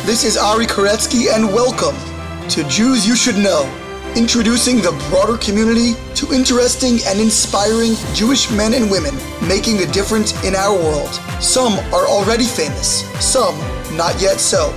[0.00, 1.94] This is Ari Koretsky, and welcome
[2.48, 3.62] to Jews You Should Know,
[4.16, 9.14] introducing the broader community to interesting and inspiring Jewish men and women
[9.46, 11.12] making a difference in our world.
[11.40, 13.56] Some are already famous, some
[13.96, 14.74] not yet so,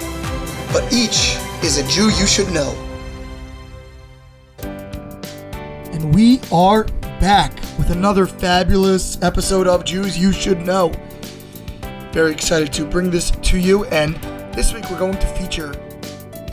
[0.71, 2.71] but each is a Jew you should know.
[4.59, 6.83] And we are
[7.19, 10.91] back with another fabulous episode of Jews You Should Know.
[12.11, 14.15] Very excited to bring this to you, and
[14.56, 15.74] this week we're going to feature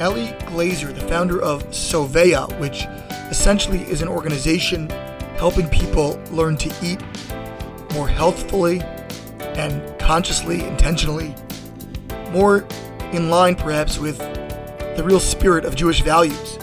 [0.00, 2.84] Ellie Glazer, the founder of Soveya, which
[3.30, 4.90] essentially is an organization
[5.36, 7.00] helping people learn to eat
[7.94, 8.80] more healthfully
[9.54, 11.32] and consciously, intentionally,
[12.30, 12.66] more
[13.12, 14.18] in line perhaps with
[14.96, 16.58] the real spirit of Jewish values.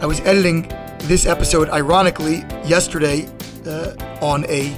[0.00, 0.62] I was editing
[1.00, 3.28] this episode, ironically, yesterday
[3.66, 4.70] uh, on a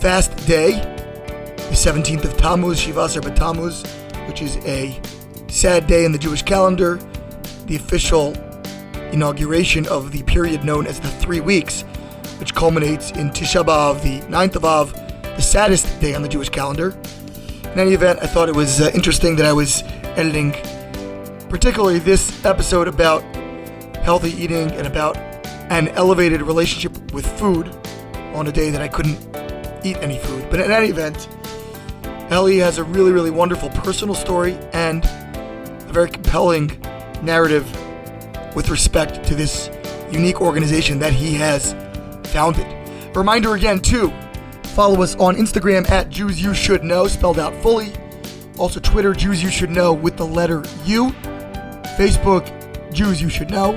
[0.00, 5.00] fast day, the 17th of Tammuz, Shivasar B'Tammuz, which is a
[5.48, 6.96] sad day in the Jewish calendar,
[7.66, 8.34] the official
[9.12, 11.82] inauguration of the period known as the three weeks,
[12.38, 16.48] which culminates in Tisha B'Av, the 9th of Av, the saddest day on the Jewish
[16.48, 16.96] calendar.
[17.72, 19.82] In any event, I thought it was uh, interesting that I was
[20.16, 20.52] editing
[21.48, 23.22] particularly this episode about
[23.96, 25.16] healthy eating and about
[25.70, 27.68] an elevated relationship with food
[28.34, 29.18] on a day that I couldn't
[29.84, 30.46] eat any food.
[30.50, 31.28] But in any event,
[32.30, 36.80] Ellie has a really, really wonderful personal story and a very compelling
[37.22, 37.64] narrative
[38.54, 39.68] with respect to this
[40.12, 41.74] unique organization that he has
[42.28, 42.66] founded.
[43.16, 44.12] Reminder again, too,
[44.62, 47.92] follow us on Instagram at Jews You Should Know, spelled out fully.
[48.58, 51.10] Also, Twitter, Jews You Should Know with the letter U.
[51.98, 53.72] Facebook, Jews You Should Know.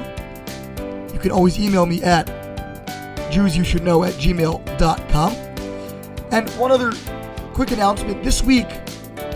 [1.11, 2.27] You can always email me at
[3.31, 5.33] jewsyoushouldknow at gmail.com.
[6.31, 6.91] And one other
[7.53, 8.65] quick announcement this week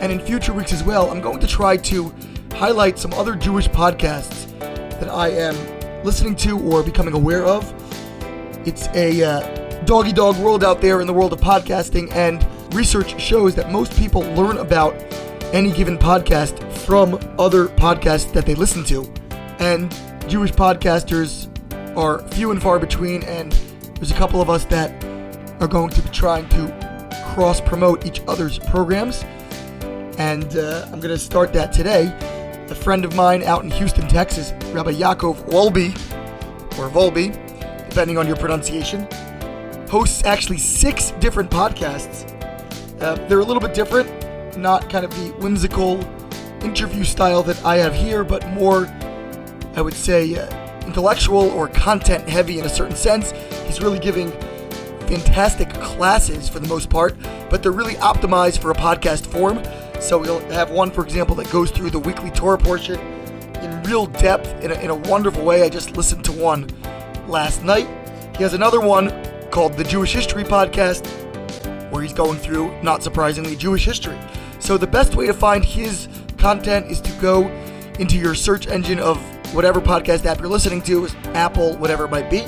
[0.01, 2.11] and in future weeks as well, I'm going to try to
[2.53, 5.55] highlight some other Jewish podcasts that I am
[6.03, 7.71] listening to or becoming aware of.
[8.67, 12.43] It's a uh, doggy dog world out there in the world of podcasting, and
[12.73, 14.95] research shows that most people learn about
[15.53, 19.03] any given podcast from other podcasts that they listen to.
[19.59, 19.91] And
[20.27, 21.47] Jewish podcasters
[21.95, 23.51] are few and far between, and
[23.95, 25.03] there's a couple of us that
[25.61, 26.86] are going to be trying to
[27.37, 29.23] cross promote each other's programs.
[30.17, 32.11] And uh, I'm going to start that today.
[32.71, 35.93] A friend of mine out in Houston, Texas, Rabbi Yaakov Wolbe,
[36.79, 37.31] or Volby,
[37.89, 39.07] depending on your pronunciation,
[39.87, 42.25] hosts actually six different podcasts.
[42.99, 45.99] Uh, they're a little bit different, not kind of the whimsical
[46.65, 48.87] interview style that I have here, but more,
[49.75, 53.31] I would say, uh, intellectual or content heavy in a certain sense.
[53.67, 54.31] He's really giving
[55.07, 57.15] fantastic classes for the most part,
[57.49, 59.63] but they're really optimized for a podcast form.
[60.01, 62.99] So we'll have one, for example, that goes through the weekly Torah portion
[63.61, 65.63] in real depth in a, in a wonderful way.
[65.63, 66.67] I just listened to one
[67.27, 67.87] last night.
[68.35, 69.09] He has another one
[69.49, 71.07] called the Jewish History Podcast,
[71.91, 74.17] where he's going through, not surprisingly, Jewish history.
[74.59, 76.07] So the best way to find his
[76.37, 77.47] content is to go
[77.97, 79.17] into your search engine of
[79.53, 82.45] whatever podcast app you're listening to, Apple, whatever it might be,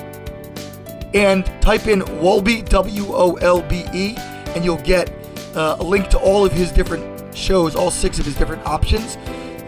[1.14, 4.16] and type in Wolbe, W O L B E,
[4.56, 5.12] and you'll get
[5.56, 9.18] uh, a link to all of his different shows, all six of his different options.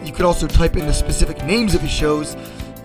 [0.04, 2.36] You could also type in the specific names of his shows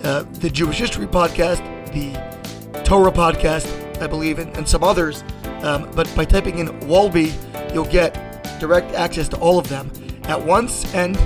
[0.04, 5.24] uh, the Jewish History Podcast, the Torah Podcast, I believe, and, and some others.
[5.62, 7.34] Um, but by typing in Wolbe,
[7.74, 8.14] you'll get
[8.60, 9.92] direct access to all of them
[10.24, 10.94] at once.
[10.94, 11.18] And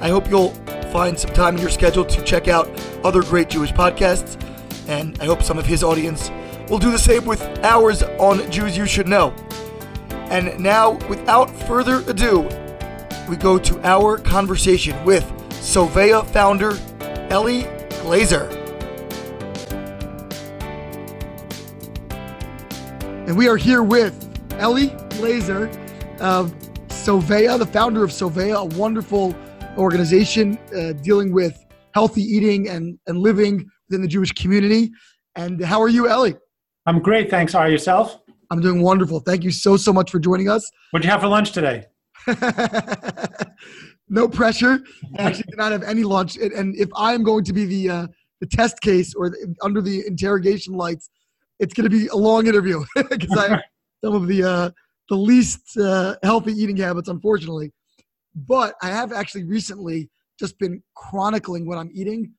[0.00, 0.50] I hope you'll
[0.92, 2.68] find some time in your schedule to check out
[3.04, 4.40] other great Jewish podcasts.
[4.88, 6.30] And I hope some of his audience
[6.70, 9.34] will do the same with ours on Jews You Should Know.
[10.30, 12.48] And now, without further ado,
[13.28, 16.78] we go to our conversation with Soveya founder
[17.28, 17.64] Ellie
[18.04, 18.48] Glazer.
[23.26, 24.14] And we are here with
[24.52, 25.68] Ellie Glazer
[26.20, 26.54] of
[26.88, 29.34] Soveya, the founder of Soveya, a wonderful
[29.76, 34.92] organization uh, dealing with healthy eating and, and living within the Jewish community.
[35.34, 36.36] And how are you, Ellie?
[36.90, 37.30] I'm great.
[37.30, 37.54] Thanks.
[37.54, 38.18] Are yourself?
[38.50, 39.20] I'm doing wonderful.
[39.20, 40.68] Thank you so, so much for joining us.
[40.90, 41.84] What'd you have for lunch today?
[44.08, 44.80] no pressure.
[45.16, 46.36] I actually did not have any lunch.
[46.36, 48.06] And if I am going to be the uh,
[48.40, 51.10] the test case or the, under the interrogation lights,
[51.60, 53.62] it's going to be a long interview because I have
[54.04, 54.70] some of the uh,
[55.10, 57.70] the least uh, healthy eating habits, unfortunately.
[58.34, 60.10] But I have actually recently
[60.40, 62.32] just been chronicling what I'm eating,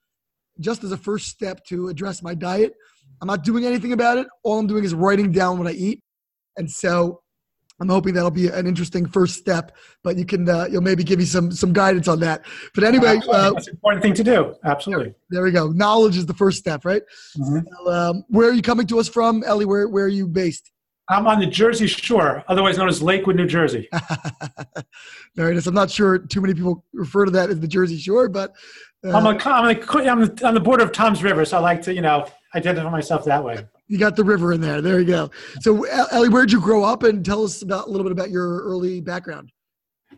[0.59, 2.73] just as a first step to address my diet.
[3.21, 4.27] I'm not doing anything about it.
[4.43, 6.01] All I'm doing is writing down what I eat.
[6.57, 7.21] And so
[7.81, 11.17] I'm hoping that'll be an interesting first step, but you can uh, you'll maybe give
[11.17, 12.43] me some some guidance on that.
[12.75, 14.55] But anyway, uh, that's an important thing to do.
[14.63, 15.15] Absolutely.
[15.31, 15.71] There we go.
[15.71, 17.01] Knowledge is the first step, right?
[17.37, 17.87] Mm-hmm.
[17.87, 19.65] Um, where are you coming to us from, Ellie?
[19.65, 20.71] Where where are you based?
[21.09, 23.89] I'm on the Jersey Shore, otherwise known as Lakewood, New Jersey.
[25.35, 25.67] Very nice.
[25.67, 28.53] I'm not sure too many people refer to that as the Jersey Shore, but
[29.05, 31.81] uh, I'm, a, I'm, a, I'm on the border of Tom's River, so I like
[31.83, 33.65] to, you know, identify myself that way.
[33.87, 34.81] You got the river in there.
[34.81, 35.31] There you go.
[35.61, 37.03] So, Ellie, where'd you grow up?
[37.03, 39.51] And tell us about a little bit about your early background.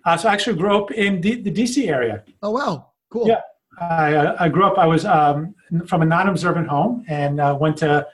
[0.06, 2.24] Uh, so, I actually grew up in D- the DC area.
[2.44, 2.92] Oh, wow.
[3.10, 3.28] Cool.
[3.28, 3.42] Yeah.
[3.80, 5.56] I, uh, I grew up, I was um,
[5.88, 8.06] from a non observant home and uh, went to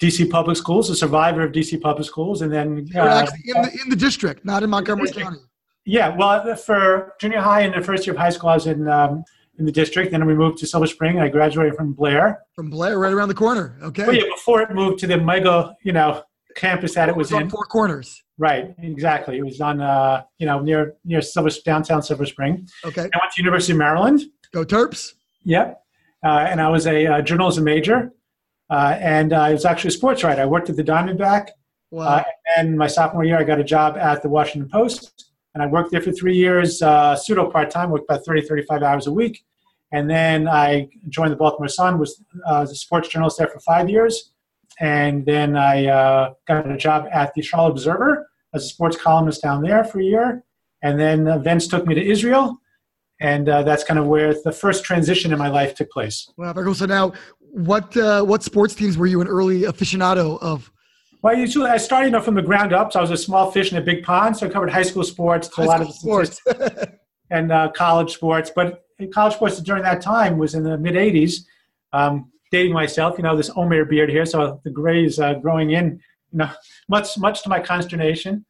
[0.00, 2.42] DC public schools, a survivor of DC public schools.
[2.42, 2.88] And then.
[2.94, 5.38] Uh, actually in the, in the district, not in Montgomery County.
[5.84, 6.14] Yeah.
[6.16, 8.88] Well, for junior high and the first year of high school, I was in.
[8.88, 9.24] Um,
[9.58, 10.12] in the district.
[10.12, 11.20] Then we moved to Silver Spring.
[11.20, 12.42] I graduated from Blair.
[12.54, 13.76] From Blair, right around the corner.
[13.82, 14.06] Okay.
[14.06, 16.22] Well, yeah, before it moved to the mega, you know,
[16.54, 17.50] campus that it was, it was in.
[17.50, 18.22] Four Corners.
[18.38, 18.74] Right.
[18.78, 19.38] Exactly.
[19.38, 22.68] It was on, uh, you know, near near Silver downtown Silver Spring.
[22.84, 23.02] Okay.
[23.02, 24.22] I went to University of Maryland.
[24.52, 25.12] Go Terps.
[25.44, 25.82] Yep.
[26.24, 28.12] Uh, and I was a uh, journalism major,
[28.70, 30.42] and I was actually a sports writer.
[30.42, 31.48] I worked at the Diamondback.
[31.90, 32.06] Wow.
[32.06, 32.24] Uh,
[32.56, 35.90] and my sophomore year, I got a job at the Washington Post, and I worked
[35.90, 39.44] there for three years, uh, pseudo part time, worked about 30, 35 hours a week.
[39.92, 43.88] And then I joined the Baltimore Sun, was uh, a sports journalist there for five
[43.88, 44.32] years.
[44.80, 49.42] And then I uh, got a job at the Charlotte Observer as a sports columnist
[49.42, 50.44] down there for a year.
[50.82, 52.58] And then events took me to Israel.
[53.20, 56.30] And uh, that's kind of where the first transition in my life took place.
[56.36, 56.74] Wow, very cool.
[56.74, 57.12] So now,
[57.58, 60.70] what uh, what sports teams were you an early aficionado of?
[61.22, 62.92] Well, usually I started you know, from the ground up.
[62.92, 64.36] So I was a small fish in a big pond.
[64.36, 66.40] So I covered high school sports, high a lot of sports,
[67.30, 68.52] and uh, college sports.
[68.54, 71.40] But college sports during that time was in the mid 80s.
[71.92, 75.72] Um, dating myself, you know, this Omer beard here, so the gray is uh, growing
[75.72, 76.00] in,
[76.32, 76.50] you know,
[76.88, 78.44] much much to my consternation.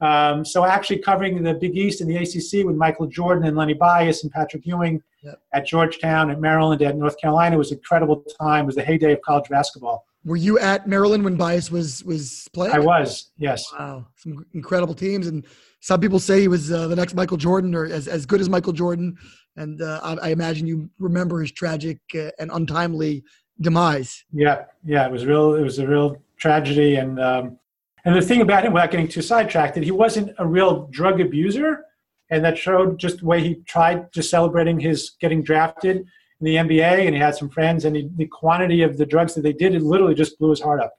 [0.00, 3.74] Um, so actually covering the Big East and the ACC with Michael Jordan and Lenny
[3.74, 5.40] Bias and Patrick Ewing yep.
[5.52, 8.64] at Georgetown, at Maryland, at North Carolina It was an incredible time.
[8.64, 10.06] It was the heyday of college basketball.
[10.24, 12.74] Were you at Maryland when Bias was was playing?
[12.74, 13.64] I was, yes.
[13.72, 15.44] Wow, some incredible teams, and
[15.80, 18.48] some people say he was uh, the next Michael Jordan, or as as good as
[18.48, 19.16] Michael Jordan.
[19.56, 23.22] And uh, I, I, imagine you remember his tragic uh, and untimely
[23.60, 24.24] demise.
[24.32, 25.54] Yeah, yeah, it was real.
[25.54, 27.58] It was a real tragedy, and um,
[28.04, 31.20] and the thing about him, without getting too sidetracked, that he wasn't a real drug
[31.20, 31.84] abuser,
[32.32, 36.06] and that showed just the way he tried just celebrating his getting drafted in
[36.40, 39.42] the NBA, and he had some friends, and he, the quantity of the drugs that
[39.42, 40.94] they did, it literally just blew his heart up.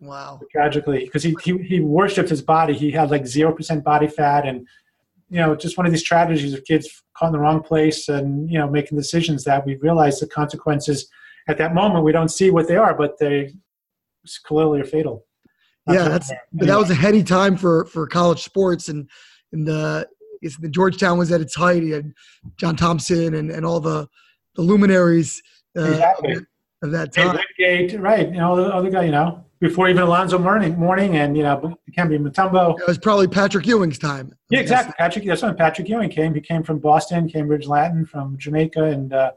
[0.00, 0.40] Wow.
[0.50, 2.72] Tragically, because he, he he worshipped his body.
[2.72, 4.66] He had like zero percent body fat, and
[5.28, 8.50] you know, just one of these tragedies of kids caught in the wrong place and,
[8.50, 11.08] you know, making decisions that we realize the consequences
[11.46, 12.04] at that moment.
[12.04, 13.52] We don't see what they are, but they
[14.44, 15.24] clearly are fatal.
[15.88, 19.08] yeah, that's, but that was a heady time for, for college sports and,
[19.52, 20.08] and the,
[20.42, 21.82] the Georgetown was at its height.
[21.82, 22.12] He had
[22.56, 24.08] John Thompson and, and all the,
[24.54, 25.42] the luminaries
[25.76, 26.36] uh, exactly.
[26.82, 27.38] of that time.
[27.58, 28.26] Gate, right.
[28.26, 31.76] You know, the other guy, you know, before even Alonzo Mourning, Mourning and, you know,
[31.88, 32.78] Dikembe Mutombo.
[32.80, 34.32] It was probably Patrick Ewing's time.
[34.48, 34.94] Yeah, exactly.
[34.98, 36.34] Patrick, that's when Patrick Ewing came.
[36.34, 38.84] He came from Boston, Cambridge Latin, from Jamaica.
[38.84, 39.32] And, uh,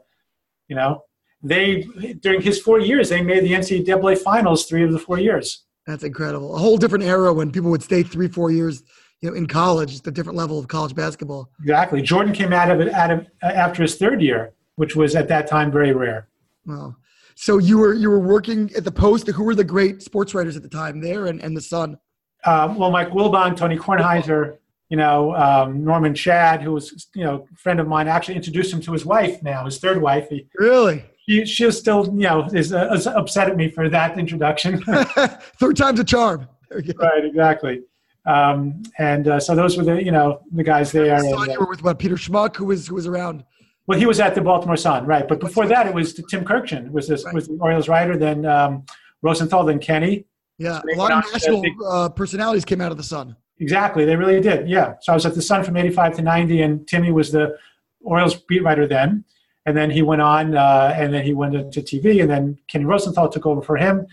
[0.68, 1.02] you know,
[1.42, 1.82] they,
[2.20, 5.64] during his four years, they made the NCAA finals three of the four years.
[5.86, 6.54] That's incredible.
[6.54, 8.82] A whole different era when people would stay three, four years
[9.24, 11.48] you know, in college, the different level of college basketball.
[11.60, 12.02] Exactly.
[12.02, 15.46] Jordan came out of it out of, after his third year, which was at that
[15.46, 16.28] time very rare.
[16.66, 16.96] Wow.
[17.34, 19.26] So you were you were working at the Post.
[19.28, 21.98] Who were the great sports writers at the time there, and, and the Sun?
[22.44, 24.58] Um, well, Mike Wilbon, Tony Kornheiser,
[24.90, 28.08] you know um, Norman Chad, who was you know a friend of mine.
[28.08, 30.28] Actually introduced him to his wife now, his third wife.
[30.28, 31.02] He, really?
[31.26, 34.84] She, she was still you know is, uh, is upset at me for that introduction.
[35.58, 36.46] third time's a charm.
[36.70, 37.80] right, exactly.
[38.26, 41.14] Um, and uh, so those were the you know the guys there.
[41.14, 43.44] And, you were with what Peter Schmuck, who was who was around.
[43.86, 45.28] Well, he was at the Baltimore Sun, right?
[45.28, 47.34] But before that, it was Tim Kurkjian was this right.
[47.34, 48.16] was the Orioles writer.
[48.16, 48.84] Then um,
[49.22, 50.24] Rosenthal, then Kenny.
[50.58, 53.36] Yeah, so a lot of national big, uh, personalities came out of the Sun.
[53.58, 54.68] Exactly, they really did.
[54.68, 57.58] Yeah, so I was at the Sun from '85 to '90, and Timmy was the
[58.02, 59.24] Orioles beat writer then.
[59.66, 62.84] And then he went on, uh, and then he went into TV, and then Kenny
[62.84, 64.06] Rosenthal took over for him,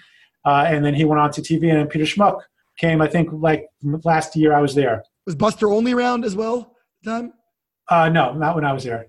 [0.45, 2.41] uh, and then he went on to TV, and then Peter Schmuck
[2.81, 3.01] came.
[3.01, 3.67] I think like
[4.03, 5.03] last year I was there.
[5.25, 6.75] Was Buster Olney around as well?
[7.05, 7.33] Time?
[7.87, 9.07] Uh, no, not when I was there.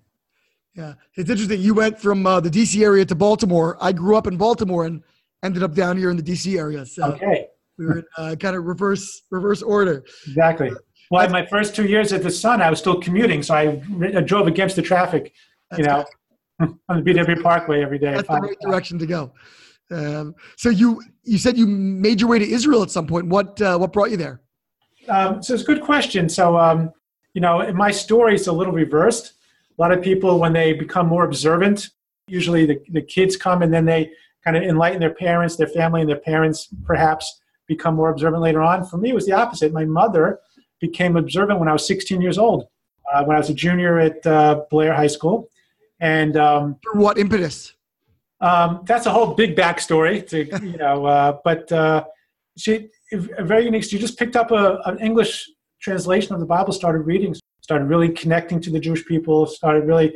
[0.75, 1.61] Yeah, it's interesting.
[1.61, 3.77] You went from uh, the DC area to Baltimore.
[3.81, 5.03] I grew up in Baltimore and
[5.43, 6.87] ended up down here in the DC area.
[6.87, 7.49] So okay,
[7.79, 10.05] we were in uh, kind of reverse reverse order.
[10.27, 10.71] Exactly.
[11.11, 13.83] Well, my first two years at the Sun, I was still commuting, so I,
[14.17, 15.35] I drove against the traffic.
[15.77, 16.05] You know,
[16.61, 18.15] on the BW Parkway every day.
[18.15, 19.33] That's the right direction to go.
[19.93, 23.27] Um, so you you said you made your way to Israel at some point.
[23.27, 24.41] What uh, what brought you there?
[25.09, 26.29] Um, so it's a good question.
[26.29, 26.93] So, um,
[27.35, 29.35] you know, in my story, it's a little reversed.
[29.79, 31.91] A lot of people, when they become more observant,
[32.27, 34.13] usually the, the kids come and then they
[34.45, 38.63] kind of enlighten their parents, their family, and their parents perhaps become more observant later
[38.63, 38.85] on.
[38.85, 39.73] For me, it was the opposite.
[39.73, 40.41] My mother
[40.81, 42.67] became observant when I was 16 years old,
[43.13, 45.49] uh, when I was a junior at uh, Blair High School.
[46.01, 47.75] And um, what impetus?
[48.43, 51.07] Um, that's a whole big backstory, to, you know.
[51.07, 52.05] Uh, but uh,
[52.57, 53.85] she, very unique.
[53.85, 55.49] She just picked up a, an English
[55.81, 60.15] translation of the Bible, started reading, started really connecting to the Jewish people, started really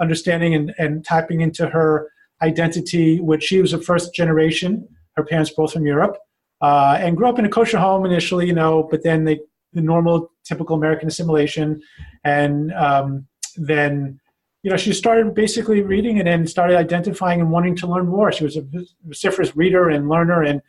[0.00, 2.10] understanding and, and tapping into her
[2.42, 4.88] identity, which she was a first generation.
[5.16, 6.18] Her parents both from Europe,
[6.60, 9.40] uh, and grew up in a kosher home initially, you know, but then they
[9.72, 11.82] the normal typical American assimilation,
[12.24, 14.18] and um, then
[14.66, 18.32] you know she started basically reading it and started identifying and wanting to learn more.
[18.32, 18.66] She was a
[19.04, 20.60] vociferous reader and learner, and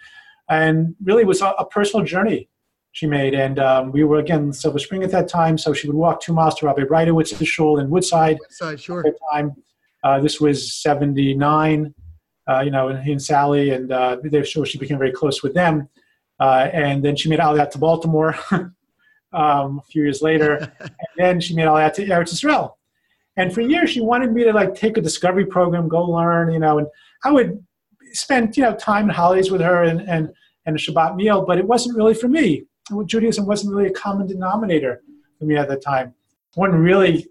[0.50, 2.48] and really was a, a personal journey
[2.92, 3.34] she made.
[3.34, 6.22] And um, we were again in Silver Spring at that time, so she would walk
[6.22, 8.38] two miles to Rabbi Breitowitz's shul in Woodside.
[8.40, 9.00] Woodside, sure.
[9.00, 9.56] At that time,
[10.04, 11.96] uh, this was '79.
[12.48, 15.42] Uh, you know, and he and Sally, and uh, they, so she became very close
[15.42, 15.90] with them.
[16.40, 20.92] Uh, and then she made all that to Baltimore um, a few years later, and
[21.18, 22.77] then she made all that to Eretz Israel.
[23.38, 26.60] And for years, she wanted me to like take a discovery program, go learn, you
[26.60, 26.88] know, and
[27.24, 27.64] I would
[28.14, 30.30] spend you know time and holidays with her and and
[30.66, 32.64] and a Shabbat meal, but it wasn't really for me.
[33.06, 35.02] Judaism wasn't really a common denominator
[35.40, 36.14] for me at the time.
[36.56, 37.28] One really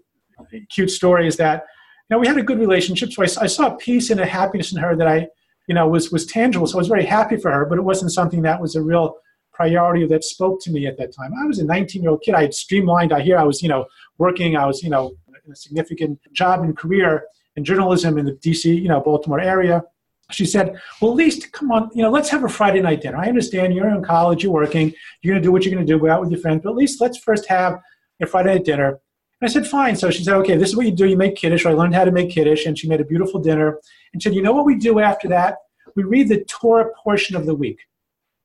[0.69, 1.65] cute story is that
[2.09, 4.71] you know we had a good relationship, so I, I saw peace and a happiness
[4.71, 5.27] in her that I
[5.67, 6.67] you know was was tangible.
[6.67, 9.17] So I was very happy for her, but it wasn't something that was a real
[9.51, 11.31] priority that spoke to me at that time.
[11.41, 12.35] I was a 19 year old kid.
[12.35, 13.11] I had streamlined.
[13.11, 13.85] I hear I was you know
[14.17, 14.55] working.
[14.55, 15.13] I was you know
[15.49, 17.23] a significant job and career
[17.55, 19.83] in journalism in the DC you know Baltimore area
[20.31, 23.17] she said, Well, at least come on, you know, let's have a Friday night dinner.
[23.17, 25.91] I understand you're in college, you're working, you're going to do what you're going to
[25.91, 27.79] do, go out with your friends, but at least let's first have
[28.21, 28.99] a Friday night dinner.
[29.39, 29.95] And I said, Fine.
[29.95, 31.05] So she said, Okay, this is what you do.
[31.05, 31.65] You make Kiddush.
[31.65, 33.79] I learned how to make Kiddush, and she made a beautiful dinner.
[34.13, 35.57] And said, You know what we do after that?
[35.95, 37.79] We read the Torah portion of the week.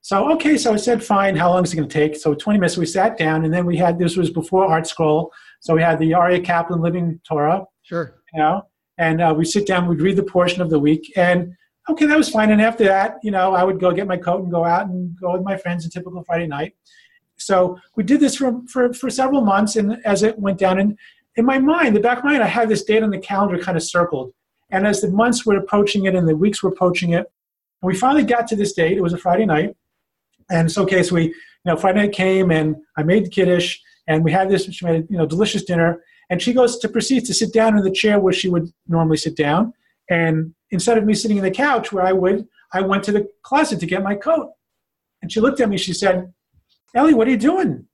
[0.03, 1.37] So, okay, so I said, Fine.
[1.37, 2.17] How long is it going to take?
[2.17, 2.77] So, 20 minutes.
[2.77, 5.31] We sat down, and then we had this was before ArtScroll.
[5.63, 7.65] So, we had the Aryeh Kaplan Living Torah.
[7.83, 8.21] Sure.
[8.33, 8.63] You know,
[8.99, 11.13] and uh, we sit down, we'd read the portion of the week.
[11.17, 11.55] And
[11.89, 12.51] okay, that was fine.
[12.51, 15.17] And after that, you know, I would go get my coat and go out and
[15.21, 16.75] go with my friends a typical Friday night.
[17.37, 19.77] So we did this for, for, for several months.
[19.77, 20.97] And as it went down, and
[21.37, 23.59] in my mind, the back of my mind, I had this date on the calendar
[23.59, 24.33] kind of circled.
[24.71, 27.27] And as the months were approaching it and the weeks were approaching it,
[27.83, 28.97] and we finally got to this date.
[28.97, 29.75] It was a Friday night.
[30.51, 33.79] And so, okay, so we, you know, Friday night came and I made the kiddush
[34.07, 36.03] and we had this, she made, you know, delicious dinner.
[36.31, 39.17] And she goes to proceed to sit down in the chair where she would normally
[39.17, 39.73] sit down.
[40.11, 43.29] And instead of me sitting in the couch where I would, I went to the
[43.43, 44.51] closet to get my coat.
[45.21, 45.77] And she looked at me.
[45.77, 46.33] She said,
[46.95, 47.87] "Ellie, what are you doing?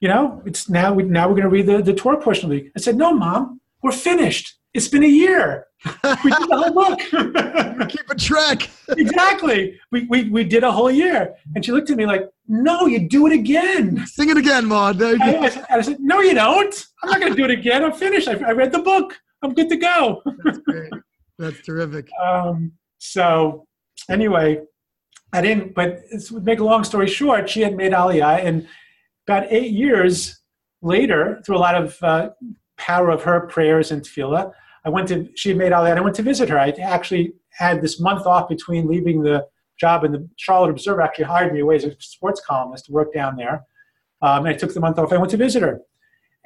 [0.00, 0.94] You know, it's now.
[0.94, 2.72] We, now we're going to read the the Torah portion of the." Week.
[2.76, 4.58] I said, "No, mom, we're finished.
[4.72, 5.66] It's been a year.
[5.84, 7.88] We did the whole book.
[7.88, 8.70] Keep a track.
[8.88, 9.80] exactly.
[9.90, 13.08] We, we we did a whole year." And she looked at me like, "No, you
[13.08, 14.06] do it again.
[14.06, 15.38] Sing it again, Maud." There you I.
[15.38, 16.86] I, said, I said, "No, you don't.
[17.02, 17.82] I'm not going to do it again.
[17.82, 18.28] I'm finished.
[18.28, 19.18] I, I read the book.
[19.42, 20.92] I'm good to go." That's great.
[21.38, 22.08] That's terrific.
[22.22, 23.66] Um, so
[24.10, 24.60] anyway,
[25.32, 25.74] I didn't.
[25.74, 28.68] But to make a long story short, she had made Aliyah, and
[29.26, 30.40] about eight years
[30.82, 32.30] later, through a lot of uh,
[32.80, 34.52] power of her prayers and tefillah,
[34.84, 35.28] I went to.
[35.34, 36.58] She had made Aliyah, and I went to visit her.
[36.58, 39.46] I actually had this month off between leaving the
[39.78, 43.12] job, and the Charlotte Observer actually hired me away as a sports columnist to work
[43.12, 43.64] down there.
[44.22, 45.12] Um, and I took the month off.
[45.12, 45.80] I went to visit her.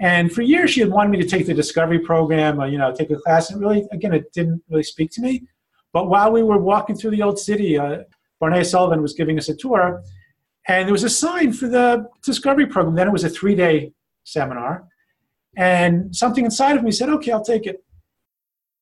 [0.00, 2.92] And for years, she had wanted me to take the discovery program, or, you know,
[2.92, 3.50] take a class.
[3.50, 5.44] And really, again, it didn't really speak to me.
[5.92, 8.02] But while we were walking through the old city, uh,
[8.40, 10.02] Barney Sullivan was giving us a tour,
[10.66, 12.94] and there was a sign for the discovery program.
[12.96, 13.92] Then it was a three day
[14.24, 14.88] seminar.
[15.56, 17.84] And something inside of me said, okay, I'll take it.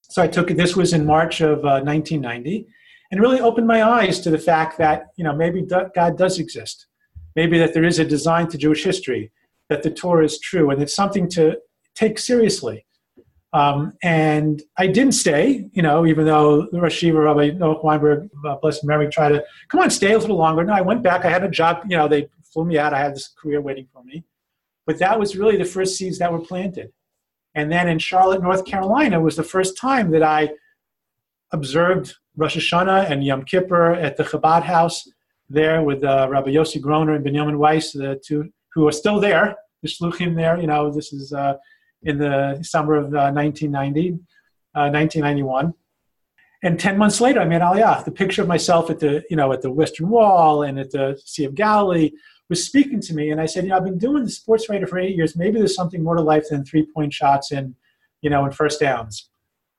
[0.02, 0.56] So I took it.
[0.56, 2.66] This was in March of uh, 1990,
[3.10, 6.86] and really opened my eyes to the fact that, you know, maybe God does exist.
[7.34, 9.32] Maybe that there is a design to Jewish history
[9.68, 11.58] that the Torah is true, and it's something to
[11.94, 12.84] take seriously.
[13.54, 18.30] Um, and I didn't stay, you know, even though the Rosh Yeshiva, Rabbi Noah Weinberg,
[18.46, 20.64] uh, blessed memory, tried to, come on, stay a little longer.
[20.64, 21.24] No, I went back.
[21.26, 22.94] I had a job, you know, they flew me out.
[22.94, 24.24] I had this career waiting for me.
[24.86, 26.92] But that was really the first seeds that were planted.
[27.54, 30.50] And then in Charlotte, North Carolina, was the first time that I
[31.52, 35.06] observed Rosh Hashanah and Yom Kippur at the Chabad house
[35.50, 39.56] there with uh, Rabbi Yossi Groner and Benjamin Weiss, the two who are still there,
[39.82, 40.58] the shluchim there.
[40.58, 41.54] You know, this is uh,
[42.02, 44.12] in the summer of uh, 1990,
[44.72, 45.66] 1991.
[45.66, 45.70] Uh,
[46.64, 48.04] and 10 months later, I made Aliyah.
[48.04, 51.20] The picture of myself at the, you know, at the Western Wall and at the
[51.24, 52.12] Sea of Galilee
[52.52, 54.86] was speaking to me, and I said, you know, I've been doing the sports writer
[54.86, 55.34] for eight years.
[55.36, 57.74] Maybe there's something more to life than three point shots and,
[58.20, 59.30] you know, and first downs.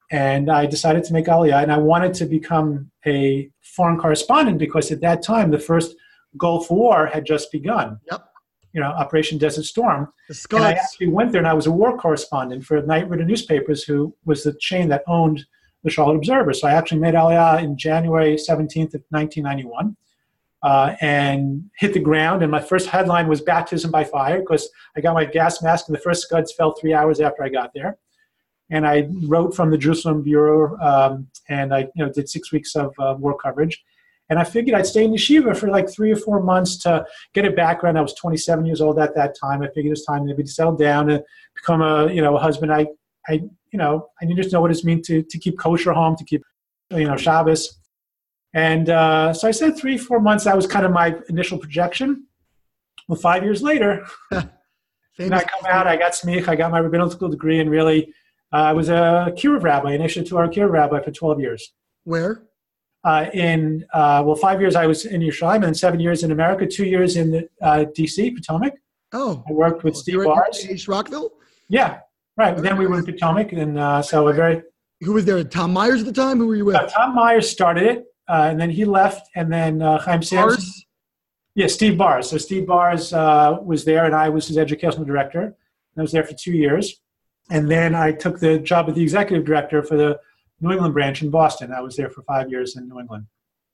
[0.09, 4.91] And I decided to make Aliyah, and I wanted to become a foreign correspondent because
[4.91, 5.95] at that time the first
[6.35, 7.99] Gulf War had just begun.
[8.11, 8.25] Yep.
[8.73, 10.11] You know, Operation Desert Storm.
[10.29, 13.25] The And I actually went there, and I was a war correspondent for Knight Ridder
[13.25, 15.45] Newspapers, who was the chain that owned
[15.83, 16.53] the Charlotte Observer.
[16.53, 19.95] So I actually made Aliyah in January 17th of 1991
[20.63, 22.41] uh, and hit the ground.
[22.41, 25.95] And my first headline was Baptism by Fire because I got my gas mask, and
[25.95, 27.97] the first scuds fell three hours after I got there.
[28.69, 32.75] And I wrote from the Jerusalem Bureau, um, and I you know did six weeks
[32.75, 33.83] of uh, war coverage.
[34.29, 37.45] And I figured I'd stay in yeshiva for like three or four months to get
[37.45, 37.99] a background.
[37.99, 39.61] I was 27 years old at that time.
[39.61, 41.21] I figured it was time maybe to settle down and
[41.55, 42.73] become a you know a husband.
[42.73, 42.87] I
[43.27, 46.15] I you know I needed to know what it means to to keep kosher home,
[46.15, 46.41] to keep
[46.89, 47.79] you know Shabbos.
[48.53, 50.43] And uh, so I said three four months.
[50.43, 52.27] That was kind of my initial projection.
[53.07, 57.29] Well, five years later, when I come out, I got smich, I got my rabbinical
[57.29, 58.13] degree, and really,
[58.53, 61.73] uh, I was a kiruv rabbi, an Aish HaTorah kiruv rabbi for 12 years.
[62.03, 62.43] Where?
[63.03, 66.31] Uh, in uh, well, five years I was in Yerushalayim, and then seven years in
[66.31, 68.31] America, two years in the, uh, D.C.
[68.31, 68.75] Potomac.
[69.11, 69.43] Oh.
[69.47, 70.69] I worked with Steve Baars.
[70.69, 71.31] East Rockville?
[71.67, 71.99] Yeah,
[72.37, 72.55] right.
[72.55, 74.61] Then we were in Potomac, and uh, so a very
[75.01, 75.43] Who was there?
[75.43, 76.37] Tom Myers at the time?
[76.37, 76.93] Who were you with?
[76.93, 80.47] Tom Myers started it, uh, and then he left, and then uh, Chaim Samson.
[80.47, 80.85] Baars?
[81.55, 82.29] Yeah, Steve Baars.
[82.29, 85.41] So Steve Baars uh, was there, and I was his educational director.
[85.41, 87.01] And I was there for two years,
[87.51, 90.19] and then I took the job of the executive director for the
[90.61, 91.71] New England branch in Boston.
[91.71, 93.27] I was there for five years in New England,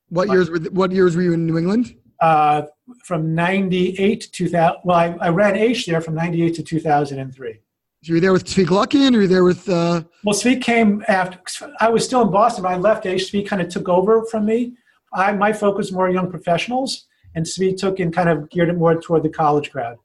[0.10, 1.96] What years were what years were you in New England?
[2.20, 2.64] uh,
[3.06, 4.78] from '98 to 2000.
[4.84, 7.60] Well, I, I ran Aish there from '98 to 2003.
[8.02, 11.04] So you were there with Tvik Luckin or you there with uh Well, Svi came
[11.10, 11.40] after.
[11.82, 13.30] I was still in Boston, but I left Aish.
[13.30, 14.78] Svi kind of took over from me.
[15.14, 19.00] I my focus more young professionals, and Svi took and kind of geared it more
[19.02, 19.98] toward the college crowd.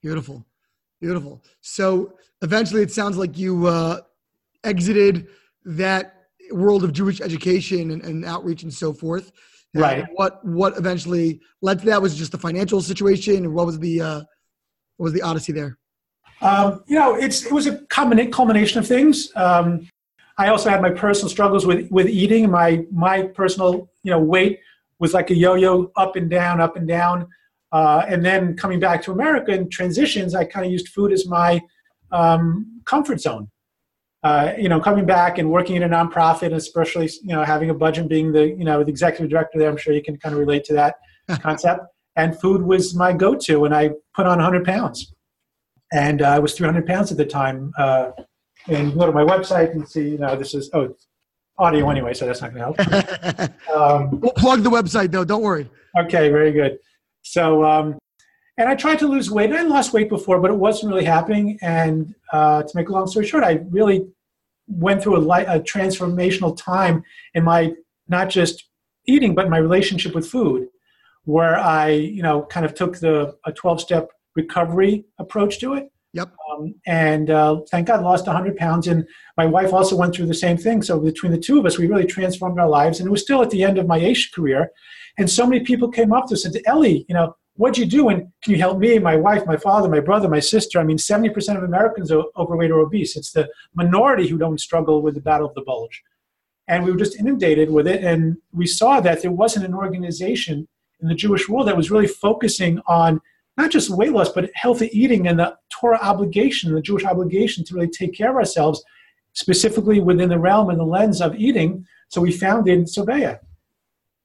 [0.00, 0.44] beautiful.
[1.00, 1.42] Beautiful.
[1.62, 2.12] So
[2.42, 4.02] eventually it sounds like you uh
[4.62, 5.26] exited
[5.64, 9.32] that world of Jewish education and, and outreach and so forth.
[9.74, 10.04] And Right.
[10.14, 14.00] What what eventually led to that was just the financial situation or what was the
[14.00, 14.20] uh
[14.96, 15.76] what was the odyssey there?
[16.42, 19.30] Um, you know, it's it was a combina- culmination of things.
[19.36, 19.88] Um,
[20.38, 22.50] I also had my personal struggles with with eating.
[22.50, 24.60] My my personal you know weight
[24.98, 27.26] was like a yo-yo, up and down, up and down.
[27.72, 31.26] Uh, and then coming back to America and transitions, I kind of used food as
[31.26, 31.60] my
[32.10, 33.48] um, comfort zone.
[34.22, 37.70] Uh, you know, coming back and working in a nonprofit, and especially you know having
[37.70, 40.32] a budget, being the you know the executive director there, I'm sure you can kind
[40.32, 40.96] of relate to that
[41.42, 41.80] concept.
[42.16, 45.14] And food was my go-to, and I put on 100 pounds
[45.92, 47.72] and uh, I was 300 pounds at the time.
[47.76, 48.10] Uh,
[48.68, 50.94] and go to my website and see, you know, this is oh,
[51.58, 53.50] audio anyway, so that's not going to help.
[53.74, 55.70] Um, we'll plug the website though, don't worry.
[55.98, 56.78] okay, very good.
[57.22, 57.98] So, um,
[58.58, 59.52] and I tried to lose weight.
[59.52, 61.58] I lost weight before, but it wasn't really happening.
[61.62, 64.06] And uh, to make a long story short, I really
[64.66, 67.02] went through a, li- a transformational time
[67.34, 67.72] in my
[68.08, 68.68] not just
[69.06, 70.68] eating, but my relationship with food,
[71.24, 74.10] where I, you know, kind of took the a 12 step
[74.42, 75.90] recovery approach to it.
[76.12, 76.34] Yep.
[76.50, 78.88] Um, and uh, thank God, lost 100 pounds.
[78.88, 80.82] And my wife also went through the same thing.
[80.82, 82.98] So between the two of us, we really transformed our lives.
[82.98, 84.70] And it was still at the end of my Aish career.
[85.18, 87.86] And so many people came up to us and said, Ellie, you know, what'd you
[87.86, 88.08] do?
[88.08, 90.80] And can you help me, my wife, my father, my brother, my sister?
[90.80, 93.16] I mean, 70% of Americans are overweight or obese.
[93.16, 96.02] It's the minority who don't struggle with the battle of the bulge.
[96.66, 98.02] And we were just inundated with it.
[98.02, 100.66] And we saw that there wasn't an organization
[101.00, 103.20] in the Jewish world that was really focusing on
[103.60, 107.74] not just weight loss, but healthy eating and the Torah obligation, the Jewish obligation to
[107.74, 108.82] really take care of ourselves,
[109.34, 111.86] specifically within the realm and the lens of eating.
[112.08, 113.38] So we founded Soveya.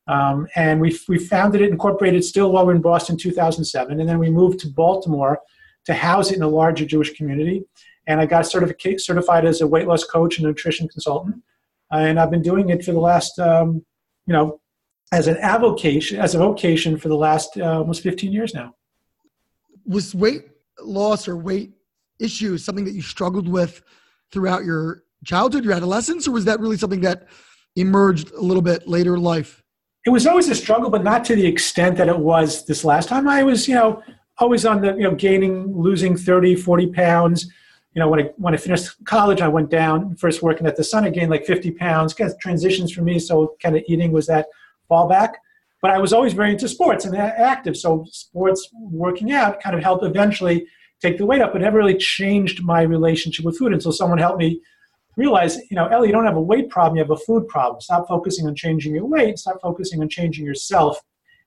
[0.08, 4.00] Um, and we, we founded it, incorporated still while we we're in Boston 2007.
[4.00, 5.40] And then we moved to Baltimore
[5.86, 7.64] to house it in a larger Jewish community.
[8.08, 11.38] And I got certifica- certified as a weight loss coach and nutrition consultant.
[11.92, 13.84] And I've been doing it for the last, um,
[14.28, 14.62] you know,
[15.12, 18.76] as an avocation, as a vocation for the last uh, almost 15 years now.
[19.86, 20.44] Was weight
[20.80, 21.72] loss or weight
[22.20, 23.82] issues something that you struggled with
[24.32, 27.28] throughout your childhood, your adolescence, or was that really something that
[27.76, 29.64] emerged a little bit later in life?
[30.06, 33.10] It was always a struggle, but not to the extent that it was this last
[33.10, 33.28] time.
[33.28, 34.04] I was, you know,
[34.38, 37.52] always on the, you know, gaining, losing 30, 40 pounds.
[37.94, 40.84] You know, when I, when I finished college, I went down, first working at the
[40.84, 43.18] Sun, I gained like 50 pounds, kind of transitions for me.
[43.18, 44.48] So kind of eating was that
[44.92, 45.36] fallback.
[45.82, 47.78] But I was always very into sports and active.
[47.78, 50.66] So sports, working out kind of helped eventually
[51.02, 54.40] take the weight up, but never really changed my relationship with food until someone helped
[54.40, 54.62] me
[55.18, 57.80] realize, you know, Ellie, you don't have a weight problem, you have a food problem.
[57.82, 61.00] Stop focusing on changing your weight, stop focusing on changing yourself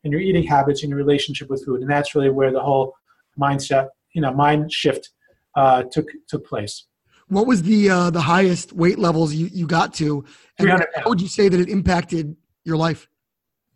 [0.05, 1.81] and your eating habits and your relationship with food.
[1.81, 2.95] And that's really where the whole
[3.39, 5.11] mindset, you know, mind shift
[5.57, 6.87] uh, took took place.
[7.29, 10.25] What was the uh, the highest weight levels you, you got to?
[10.59, 13.09] And how would you say that it impacted your life?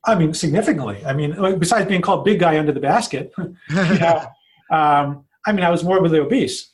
[0.04, 1.04] I mean, significantly.
[1.06, 4.26] I mean, besides being called big guy under the basket, you know,
[4.70, 6.70] um, I mean, I was morbidly obese.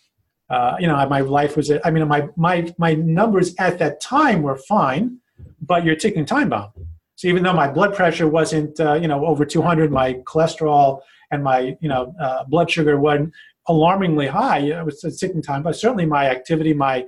[0.50, 1.70] Uh, you know, my life was.
[1.84, 5.18] I mean, my my my numbers at that time were fine,
[5.60, 6.72] but you're ticking time bomb.
[7.16, 11.00] So even though my blood pressure wasn't, uh, you know, over 200, my cholesterol
[11.32, 13.32] and my, you know, uh, blood sugar wasn't
[13.66, 14.58] alarmingly high.
[14.60, 17.04] It was a ticking time, but certainly my activity, my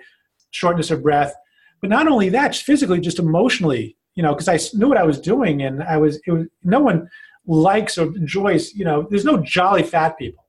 [0.50, 1.32] shortness of breath,
[1.80, 5.18] but not only that, physically, just emotionally, you know, because I knew what I was
[5.18, 7.08] doing, and I was, it was no one
[7.46, 10.44] likes or enjoys, you know, there's no jolly fat people.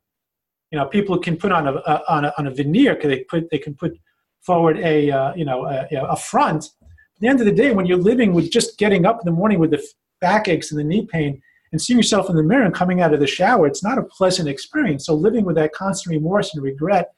[0.72, 3.24] You know, people can put on a, a on a on a veneer because they
[3.24, 3.98] put they can put
[4.42, 7.86] forward a uh, you know a, a front At the end of the day, when
[7.86, 9.82] you're living with just getting up in the morning with the
[10.20, 13.22] backaches and the knee pain and seeing yourself in the mirror and coming out of
[13.22, 15.06] the shower, it's not a pleasant experience.
[15.06, 17.14] So living with that constant remorse and regret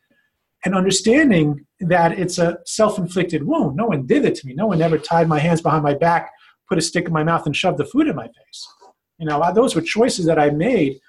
[0.66, 3.76] and understanding that it's a self-inflicted wound.
[3.76, 4.54] No one did it to me.
[4.54, 6.32] No one ever tied my hands behind my back,
[6.68, 8.68] put a stick in my mouth, and shoved the food in my face.
[9.20, 11.00] You know, those were choices that I made,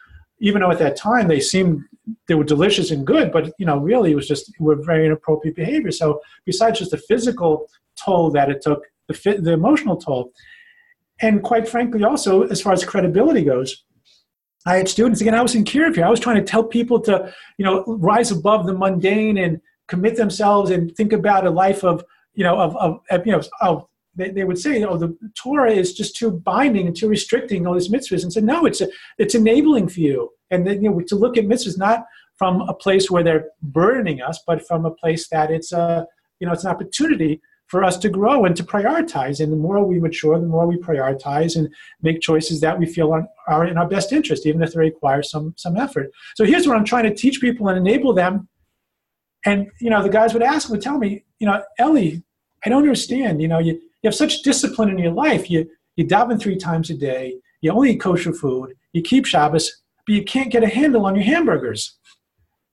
[0.40, 1.82] even though at that time they seemed
[2.28, 5.06] they were delicious and good, but you know, really it was just it were very
[5.06, 5.90] inappropriate behavior.
[5.90, 7.66] So besides just the physical
[8.02, 10.32] toll that it took, the, the emotional toll.
[11.20, 13.84] And quite frankly, also, as far as credibility goes,
[14.66, 15.92] I had students, again, I was in here.
[16.04, 20.16] I was trying to tell people to, you know, rise above the mundane and commit
[20.16, 24.30] themselves and think about a life of, you know, of, of you know, of, they,
[24.30, 27.88] they would say, oh, the Torah is just too binding and too restricting, all these
[27.88, 28.22] mitzvahs.
[28.22, 30.30] And said, no, it's, a, it's enabling for you.
[30.50, 32.04] And then, you know, to look at mitzvahs not
[32.36, 36.06] from a place where they're burdening us, but from a place that it's a,
[36.40, 39.40] you know, it's an opportunity for us to grow and to prioritize.
[39.40, 41.68] And the more we mature, the more we prioritize and
[42.02, 45.22] make choices that we feel are, are in our best interest, even if they require
[45.22, 46.10] some, some effort.
[46.36, 48.48] So here's what I'm trying to teach people and enable them.
[49.46, 52.22] And, you know, the guys would ask, would tell me, you know, Ellie,
[52.64, 53.42] I don't understand.
[53.42, 55.50] You know, you, you have such discipline in your life.
[55.50, 57.38] You, you daven three times a day.
[57.62, 58.74] You only eat kosher food.
[58.92, 61.96] You keep Shabbos, but you can't get a handle on your hamburgers.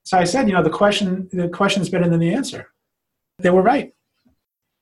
[0.04, 2.68] So I said, you know, the question, the question is better than the answer.
[3.40, 3.94] They were right.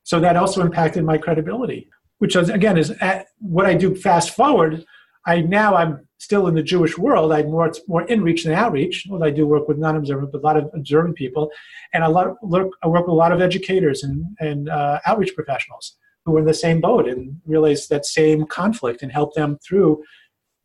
[0.04, 2.92] So that also impacted my credibility, which was, again is
[3.38, 3.94] what I do.
[3.94, 4.84] Fast forward,
[5.28, 7.32] I now I'm still in the Jewish world.
[7.32, 9.06] I'm more more in reach than outreach.
[9.08, 11.52] Well, I do work with non-observant, but a lot of observant people,
[11.94, 12.38] and a lot of,
[12.82, 15.98] I work with a lot of educators and and uh, outreach professionals
[16.30, 20.04] who are in the same boat and realize that same conflict and help them through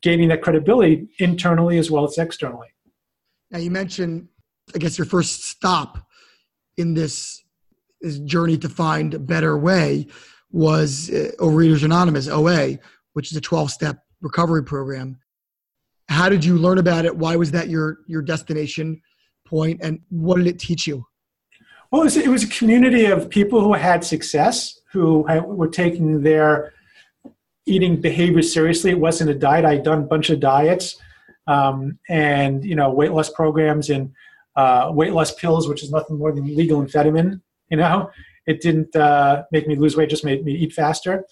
[0.03, 2.69] gaining that credibility internally as well as externally.
[3.51, 4.29] Now you mentioned,
[4.75, 6.07] I guess, your first stop
[6.77, 7.43] in this
[8.03, 10.07] his journey to find a better way
[10.51, 12.79] was uh, Overeaters Anonymous, OA,
[13.15, 15.19] which is a 12 step recovery program.
[16.09, 17.17] How did you learn about it?
[17.17, 19.01] Why was that your, your destination
[19.47, 21.05] point, And what did it teach you?
[21.91, 26.23] Well, it was, it was a community of people who had success, who were taking
[26.23, 26.73] their
[27.67, 28.93] eating behavior seriously.
[28.93, 29.65] It wasn't a diet.
[29.65, 30.97] I'd done a bunch of diets
[31.47, 34.13] um, and, you know, weight loss programs and
[34.57, 37.41] uh, weight loss pills, which is nothing more than legal amphetamine.
[37.71, 38.11] You know,
[38.47, 41.25] it didn't uh, make me lose weight; just made me eat faster.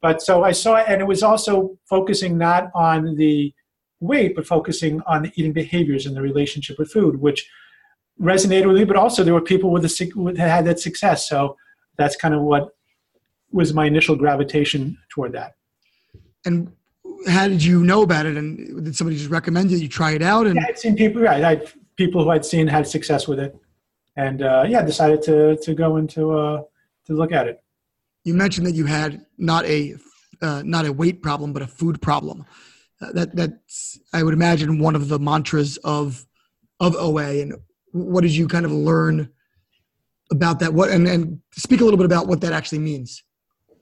[0.00, 3.52] But so I saw, and it was also focusing not on the
[4.00, 7.46] weight, but focusing on the eating behaviors and the relationship with food, which
[8.20, 8.84] resonated with me.
[8.84, 9.84] But also, there were people with
[10.16, 11.28] with had that success.
[11.28, 11.56] So
[11.98, 12.70] that's kind of what
[13.52, 15.54] was my initial gravitation toward that.
[16.44, 16.72] And
[17.28, 18.36] how did you know about it?
[18.36, 19.80] And did somebody just recommend it?
[19.80, 20.46] You try it out?
[20.46, 21.22] And yeah, I'd seen people.
[21.22, 23.54] Right, I people who I'd seen had success with it
[24.16, 26.62] and uh, yeah, decided to to go into uh,
[27.06, 27.62] to look at it.
[28.24, 29.96] You mentioned that you had not a
[30.40, 32.44] uh, not a weight problem, but a food problem.
[33.00, 36.26] Uh, that that's I would imagine one of the mantras of
[36.80, 37.40] of OA.
[37.42, 37.54] And
[37.92, 39.30] what did you kind of learn
[40.30, 40.74] about that?
[40.74, 43.22] What and and speak a little bit about what that actually means.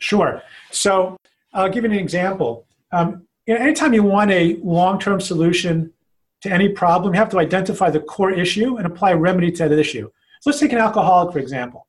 [0.01, 0.43] Sure.
[0.71, 1.17] So
[1.55, 2.67] I'll give you an example.
[2.93, 5.93] Um, anytime you want a long-term solution
[6.41, 9.79] to any problem, you have to identify the core issue and apply remedy to that
[9.79, 10.11] issue.
[10.41, 11.87] So let's take an alcoholic, for example.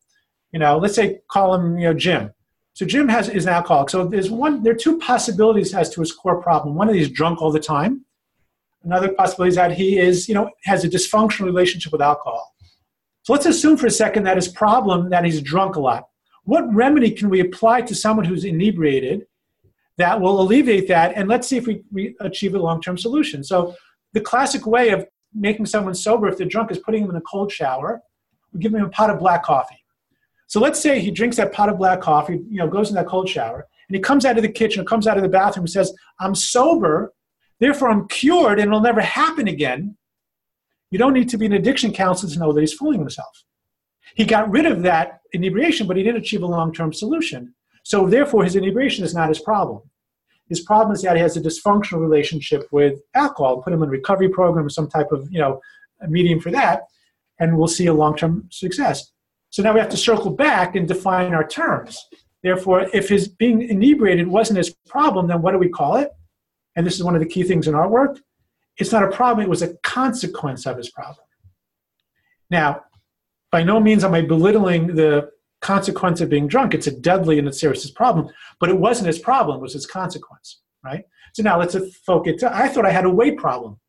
[0.52, 2.32] You know, let's say call him, you know, Jim.
[2.74, 3.90] So Jim has is an alcoholic.
[3.90, 6.76] So there's one, there are two possibilities as to his core problem.
[6.76, 8.06] One of these drunk all the time.
[8.84, 12.54] Another possibility is that he is, you know, has a dysfunctional relationship with alcohol.
[13.24, 16.08] So let's assume for a second that his problem that he's drunk a lot.
[16.44, 19.26] What remedy can we apply to someone who's inebriated
[19.98, 21.14] that will alleviate that?
[21.16, 23.44] And let's see if we, we achieve a long-term solution.
[23.44, 23.76] So
[24.14, 27.22] the classic way of making someone sober if they're drunk is putting them in a
[27.22, 28.02] cold shower
[28.54, 29.82] we give him a pot of black coffee.
[30.48, 33.08] So let's say he drinks that pot of black coffee, you know, goes in that
[33.08, 35.64] cold shower, and he comes out of the kitchen or comes out of the bathroom
[35.64, 37.14] and says, I'm sober,
[37.62, 39.96] Therefore, I'm cured and it'll never happen again.
[40.90, 43.44] You don't need to be an addiction counselor to know that he's fooling himself.
[44.16, 47.54] He got rid of that inebriation, but he didn't achieve a long term solution.
[47.84, 49.82] So, therefore, his inebriation is not his problem.
[50.50, 53.62] His problem is that he has a dysfunctional relationship with alcohol.
[53.62, 55.62] Put him in a recovery program or some type of you know
[56.08, 56.84] medium for that,
[57.40, 59.12] and we'll see a long term success.
[59.50, 62.06] So now we have to circle back and define our terms.
[62.44, 66.12] Therefore, if his being inebriated wasn't his problem, then what do we call it?
[66.76, 68.20] And this is one of the key things in our work.
[68.78, 71.26] It's not a problem, it was a consequence of his problem.
[72.50, 72.82] Now,
[73.52, 75.30] by no means am I belittling the
[75.62, 76.74] consequence of being drunk.
[76.74, 79.86] It's a deadly and a serious problem, but it wasn't his problem, it was his
[79.86, 81.04] consequence, right?
[81.34, 82.44] So now let's focus.
[82.44, 83.80] I thought I had a weight problem,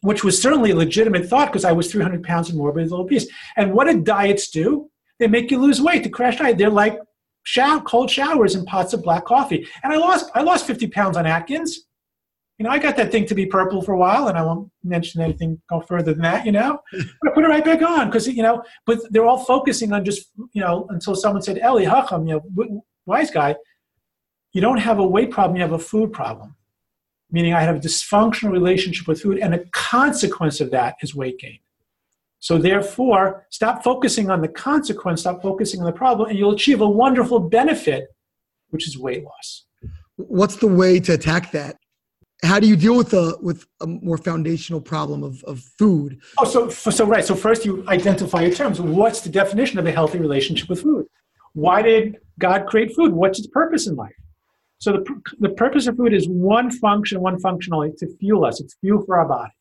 [0.00, 3.26] which was certainly a legitimate thought because I was 300 pounds and morbidly obese.
[3.56, 4.90] And what did diets do?
[5.18, 6.02] They make you lose weight.
[6.02, 6.98] The crash diet, they're like
[7.44, 9.66] shower, cold showers and pots of black coffee.
[9.84, 11.86] And I lost, I lost 50 pounds on Atkins
[12.62, 14.70] you know, I got that thing to be purple for a while, and I won't
[14.84, 16.78] mention anything go further than that, you know.
[16.92, 20.04] but I put it right back on because you know, but they're all focusing on
[20.04, 23.56] just you know until someone said, Eli Hacham, you know, wise guy,
[24.52, 26.54] you don't have a weight problem, you have a food problem.
[27.32, 31.40] Meaning, I have a dysfunctional relationship with food, and a consequence of that is weight
[31.40, 31.58] gain.
[32.38, 36.80] So, therefore, stop focusing on the consequence, stop focusing on the problem, and you'll achieve
[36.80, 38.06] a wonderful benefit,
[38.70, 39.64] which is weight loss.
[40.14, 41.78] What's the way to attack that?
[42.42, 46.20] How do you deal with a with a more foundational problem of, of food?
[46.38, 47.24] Oh so so right.
[47.24, 48.80] So first you identify your terms.
[48.80, 51.06] What's the definition of a healthy relationship with food?
[51.54, 53.12] Why did god create food?
[53.12, 54.14] What's its purpose in life?
[54.78, 58.60] So the, the purpose of food is one function one function only to fuel us.
[58.60, 59.52] It's fuel for our body.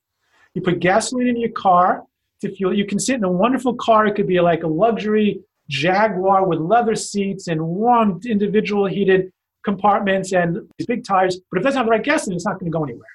[0.56, 2.04] You put gasoline in your car
[2.42, 4.08] to fuel you can sit in a wonderful car.
[4.08, 5.40] It could be like a luxury
[5.70, 9.32] jaguar with leather seats and warm individual heated
[9.64, 12.60] compartments and these big tires, but if it doesn't have the right gasoline, it's not
[12.60, 13.10] going to go anywhere,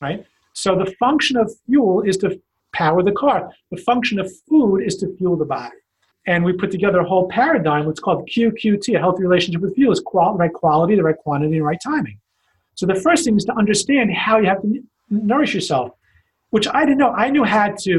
[0.00, 0.26] right?
[0.52, 2.40] So the function of fuel is to
[2.72, 3.50] power the car.
[3.70, 5.76] The function of food is to fuel the body.
[6.26, 9.92] And we put together a whole paradigm, what's called QQT, a healthy relationship with fuel,
[9.92, 12.18] is qual- right quality, the right quantity, and right timing.
[12.74, 15.90] So the first thing is to understand how you have to nourish yourself,
[16.50, 17.10] which I didn't know.
[17.10, 17.90] I knew how to,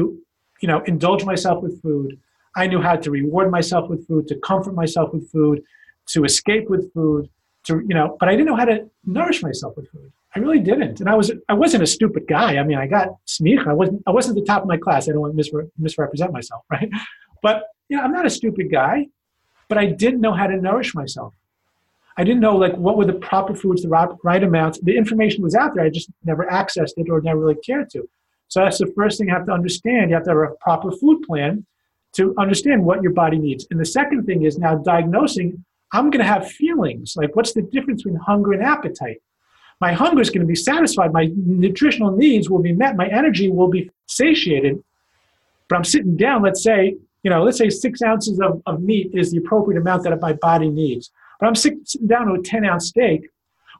[0.62, 2.18] you know, indulge myself with food.
[2.56, 5.62] I knew how to reward myself with food, to comfort myself with food,
[6.08, 7.28] to escape with food,
[7.64, 10.12] to you know but i didn't know how to nourish myself with food.
[10.36, 11.00] I really didn't.
[11.00, 12.56] And i was i wasn't a stupid guy.
[12.58, 13.68] I mean i got smicha.
[13.68, 15.08] I wasn't i wasn't the top of my class.
[15.08, 16.90] I don't want to misre- misrepresent myself right?
[17.42, 19.06] But you know i'm not a stupid guy
[19.68, 21.34] but i didn't know how to nourish myself.
[22.16, 24.78] I didn't know like what were the proper foods the right, right amounts.
[24.80, 25.84] The information was out there.
[25.84, 28.08] I just never accessed it or never really cared to.
[28.48, 30.10] So that's the first thing you have to understand.
[30.10, 31.66] You have to have a proper food plan
[32.12, 33.66] to understand what your body needs.
[33.70, 35.64] And the second thing is now diagnosing
[35.94, 37.14] I'm going to have feelings.
[37.16, 39.22] Like, what's the difference between hunger and appetite?
[39.80, 41.12] My hunger is going to be satisfied.
[41.12, 42.96] My nutritional needs will be met.
[42.96, 44.82] My energy will be satiated.
[45.68, 49.10] But I'm sitting down, let's say, you know, let's say six ounces of, of meat
[49.14, 51.12] is the appropriate amount that my body needs.
[51.38, 53.28] But I'm sitting down to a 10 ounce steak.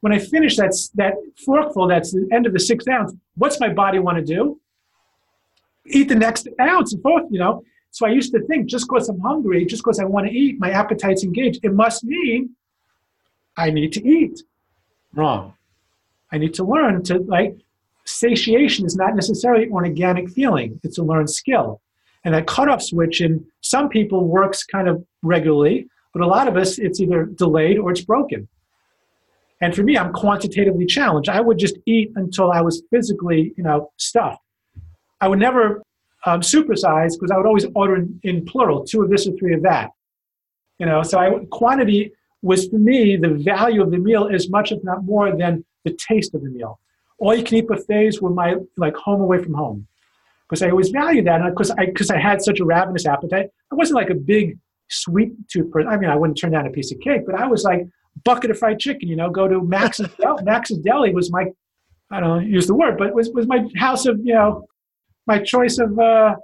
[0.00, 3.70] When I finish that, that forkful, that's the end of the six ounce, what's my
[3.70, 4.60] body want to do?
[5.86, 7.64] Eat the next ounce and forth, you know.
[7.94, 10.58] So I used to think just because I'm hungry, just because I want to eat,
[10.58, 12.50] my appetite's engaged, it must mean
[13.56, 14.42] I need to eat.
[15.14, 15.54] Wrong.
[16.32, 17.54] I need to learn to like
[18.04, 21.80] satiation is not necessarily an organic feeling, it's a learned skill.
[22.24, 26.56] And that cutoff switch in some people works kind of regularly, but a lot of
[26.56, 28.48] us it's either delayed or it's broken.
[29.60, 31.28] And for me, I'm quantitatively challenged.
[31.28, 34.42] I would just eat until I was physically, you know, stuffed.
[35.20, 35.80] I would never
[36.26, 39.54] um, supersize because I would always order in, in, plural, two of this or three
[39.54, 39.90] of that.
[40.78, 44.72] You know, so I, quantity was for me the value of the meal as much,
[44.72, 46.80] if not more, than the taste of the meal.
[47.18, 49.86] All you can eat buffets were my like home away from home
[50.48, 53.50] because I always valued that, and because I because I had such a ravenous appetite.
[53.72, 54.58] I wasn't like a big
[54.90, 55.88] sweet tooth person.
[55.88, 57.86] I mean, I wouldn't turn down a piece of cake, but I was like
[58.24, 59.08] bucket of fried chicken.
[59.08, 60.08] You know, go to Max's.
[60.42, 61.46] Max's Deli was my
[62.10, 64.66] I don't use the word, but was was my house of you know
[65.26, 66.34] my choice of uh,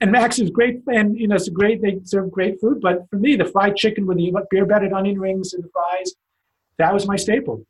[0.00, 1.82] and Max is great, and you know it's great.
[1.82, 5.20] They serve great food, but for me, the fried chicken with the beer battered onion
[5.20, 6.12] rings and the fries,
[6.78, 7.64] that was my staple.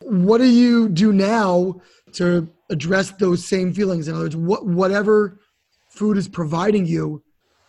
[0.00, 1.80] What do you do now
[2.12, 4.08] to address those same feelings?
[4.08, 5.38] In other words, what whatever
[5.88, 7.22] food is providing you,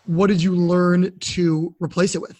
[0.05, 2.39] what did you learn to replace it with?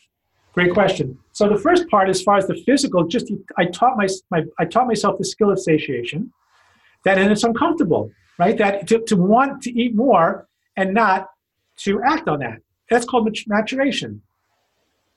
[0.54, 1.18] Great question.
[1.34, 4.66] So the first part, as far as the physical, just I taught my, my I
[4.66, 6.32] taught myself the skill of satiation.
[7.04, 8.58] That and it's uncomfortable right?
[8.58, 11.30] That to, to want to eat more and not
[11.78, 12.60] to act on that.
[12.90, 14.22] That's called maturation,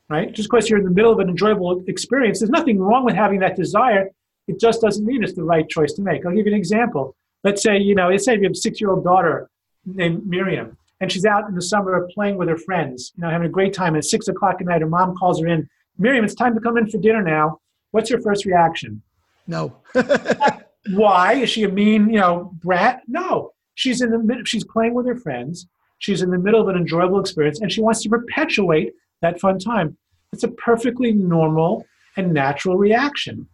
[0.09, 0.33] right?
[0.33, 3.41] Just because you're in the middle of an enjoyable experience, there's nothing wrong with having
[3.41, 4.11] that desire.
[4.47, 6.25] it just doesn't mean it's the right choice to make.
[6.25, 7.15] I'll give you an example.
[7.45, 9.51] Let's say, you know, let's say you have a six year old daughter
[9.85, 13.47] named Miriam, and she's out in the summer playing with her friends, you know, having
[13.47, 13.89] a great time.
[13.89, 16.61] And at six o'clock at night, her mom calls her in, Miriam, it's time to
[16.61, 17.61] come in for dinner now.
[17.91, 19.03] What's your first reaction?
[19.47, 19.77] No.
[20.91, 21.35] Why?
[21.35, 23.03] Is she a mean, you know, brat?
[23.07, 23.53] No.
[23.75, 25.67] She's in the she's playing with her friends.
[25.99, 29.59] She's in the middle of an enjoyable experience and she wants to perpetuate that fun
[29.59, 29.97] time.
[30.33, 31.85] It's a perfectly normal
[32.17, 33.49] and natural reaction.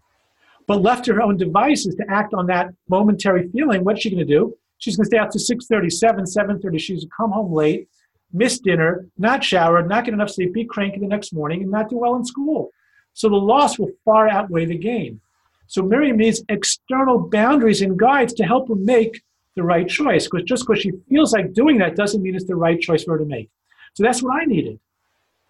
[0.67, 4.27] But left to her own devices to act on that momentary feeling, what's she going
[4.27, 4.57] to do?
[4.79, 6.81] She's going to stay out to 6.30, 7, 7.30.
[6.81, 7.89] She's going to come home late,
[8.33, 11.91] miss dinner, not shower, not get enough sleep, be cranky the next morning, and not
[11.91, 12.71] do well in school.
[13.13, 15.21] So the loss will far outweigh the gain.
[15.67, 19.23] So Miriam needs external boundaries and guides to help her make
[19.57, 20.29] the right choice.
[20.29, 23.13] Because just because she feels like doing that doesn't mean it's the right choice for
[23.13, 23.51] her to make.
[23.95, 24.79] So that's what I needed,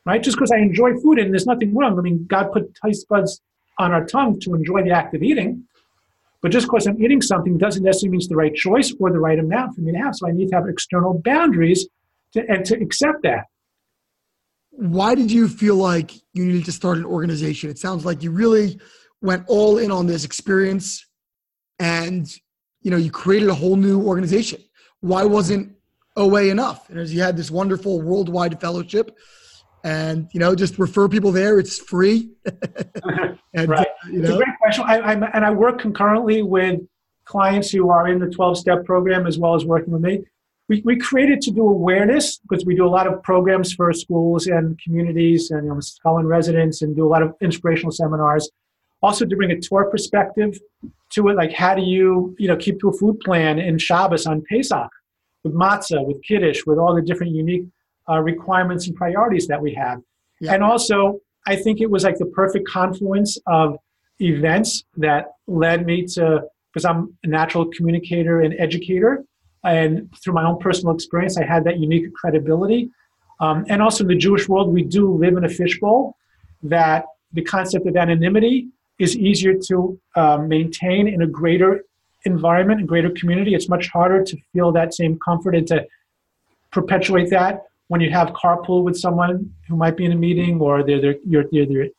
[0.04, 0.22] right?
[0.22, 1.98] Just because I enjoy food and there's nothing wrong.
[1.98, 3.40] I mean, God put taste buds
[3.78, 5.64] on our tongue to enjoy the act of eating.
[6.42, 9.18] But just because I'm eating something doesn't necessarily mean it's the right choice or the
[9.18, 10.14] right amount for me to have.
[10.14, 11.88] So I need to have external boundaries
[12.34, 13.46] to, and to accept that.
[14.70, 17.70] Why did you feel like you needed to start an organization?
[17.70, 18.78] It sounds like you really
[19.22, 21.06] went all in on this experience
[21.78, 22.28] and
[22.82, 24.60] you know you created a whole new organization.
[25.00, 25.74] Why wasn't
[26.16, 26.88] OA enough?
[26.90, 29.16] And as you had this wonderful worldwide fellowship
[29.84, 32.30] and you know just refer people there it's free
[33.54, 33.86] and, right.
[34.10, 34.24] You know.
[34.24, 36.80] It's a great question I, I, and i work concurrently with
[37.26, 40.24] clients who are in the 12-step program as well as working with me
[40.68, 44.46] we, we created to do awareness because we do a lot of programs for schools
[44.46, 48.50] and communities and you know, scholar residents and do a lot of inspirational seminars
[49.04, 50.58] also to bring a Torah perspective
[51.10, 54.26] to it like how do you you know keep to a food plan in shabbos
[54.26, 54.90] on pesach
[55.42, 57.66] with matzah with kiddush with all the different unique
[58.08, 60.00] uh, requirements and priorities that we have.
[60.40, 60.54] Yeah.
[60.54, 63.76] And also, I think it was like the perfect confluence of
[64.20, 69.24] events that led me to, because I'm a natural communicator and educator,
[69.64, 72.90] and through my own personal experience, I had that unique credibility.
[73.40, 76.16] Um, and also in the Jewish world, we do live in a fishbowl
[76.62, 81.84] that the concept of anonymity is easier to uh, maintain in a greater
[82.24, 83.54] environment, a greater community.
[83.54, 85.86] It's much harder to feel that same comfort and to
[86.70, 90.82] perpetuate that when you have carpool with someone who might be in a meeting or
[90.82, 91.44] they're, they're, your,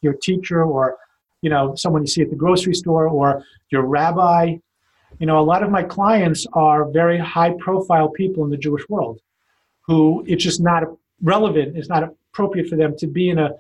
[0.02, 0.98] your teacher or
[1.42, 4.56] you know someone you see at the grocery store or your rabbi
[5.20, 8.88] you know a lot of my clients are very high profile people in the jewish
[8.90, 9.20] world
[9.86, 10.84] who it's just not
[11.22, 13.52] relevant it's not appropriate for them to be in a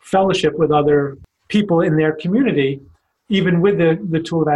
[0.00, 1.16] fellowship with other
[1.50, 2.80] people in their community
[3.28, 4.48] even with the, the tool of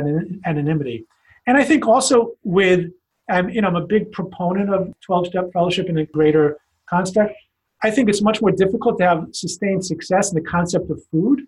[0.47, 1.05] anonymity
[1.47, 2.91] and i think also with
[3.29, 7.35] I'm, you know, I'm a big proponent of 12 step fellowship in a greater construct.
[7.83, 11.43] I think it's much more difficult to have sustained success in the concept of food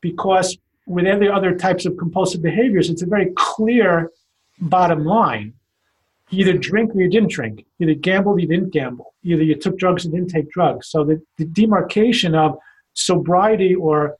[0.00, 4.10] because with every other types of compulsive behaviors, it's a very clear
[4.60, 5.54] bottom line.
[6.30, 7.64] You either drink or you didn't drink.
[7.78, 9.14] You either gambled or you didn't gamble.
[9.22, 10.88] Either you took drugs or didn't take drugs.
[10.88, 12.58] So the, the demarcation of
[12.94, 14.16] sobriety or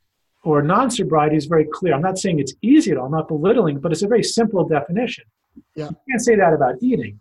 [0.48, 1.94] or non-sobriety is very clear.
[1.94, 3.06] I'm not saying it's easy at all.
[3.06, 5.24] I'm not belittling, but it's a very simple definition.
[5.74, 5.90] Yeah.
[5.90, 7.20] You can't say that about eating,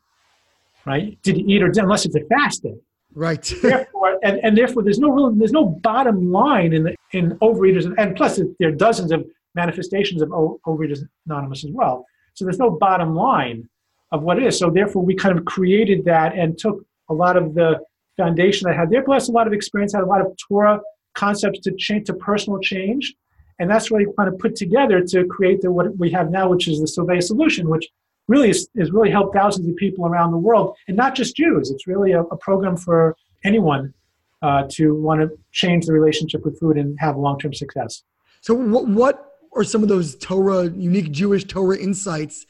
[0.85, 1.17] right?
[1.23, 2.75] Did you eat or did unless it's a fast day?
[3.13, 3.41] Right.
[3.61, 7.93] therefore, and, and therefore, there's no real, there's no bottom line in the, in Overeaters,
[7.97, 12.05] and plus there are dozens of manifestations of Overeaters Anonymous as well.
[12.33, 13.67] So there's no bottom line
[14.11, 14.57] of what it is.
[14.57, 17.79] So therefore, we kind of created that and took a lot of the
[18.15, 20.79] foundation I had there, plus a lot of experience, had a lot of Torah
[21.17, 23.15] concepts to change to personal change,
[23.59, 26.67] and that's really kind of put together to create the what we have now, which
[26.67, 27.87] is the Soveya solution, which
[28.27, 31.71] really has really helped thousands of people around the world, and not just Jews.
[31.71, 33.93] It's really a, a program for anyone
[34.41, 38.03] uh, to want to change the relationship with food and have long-term success.
[38.41, 42.45] So, what, what are some of those Torah, unique Jewish Torah insights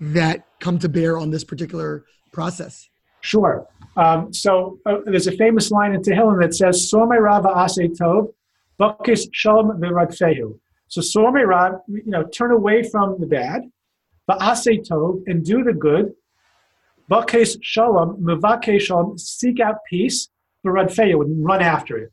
[0.00, 2.88] that come to bear on this particular process?
[3.22, 3.66] Sure.
[3.96, 8.32] Um, so uh, there's a famous line in Tehillim that says, "Somei Rav Ase Tov,
[8.80, 13.62] Bakis Shalom V'Radfehu." So Somei Rav, you know, turn away from the bad,
[14.30, 16.12] Ba'asei tov, and do the good.
[17.10, 20.28] Ba'kes shalom, mevake shalom, seek out peace,
[20.64, 22.12] v'radfeya, and run after it.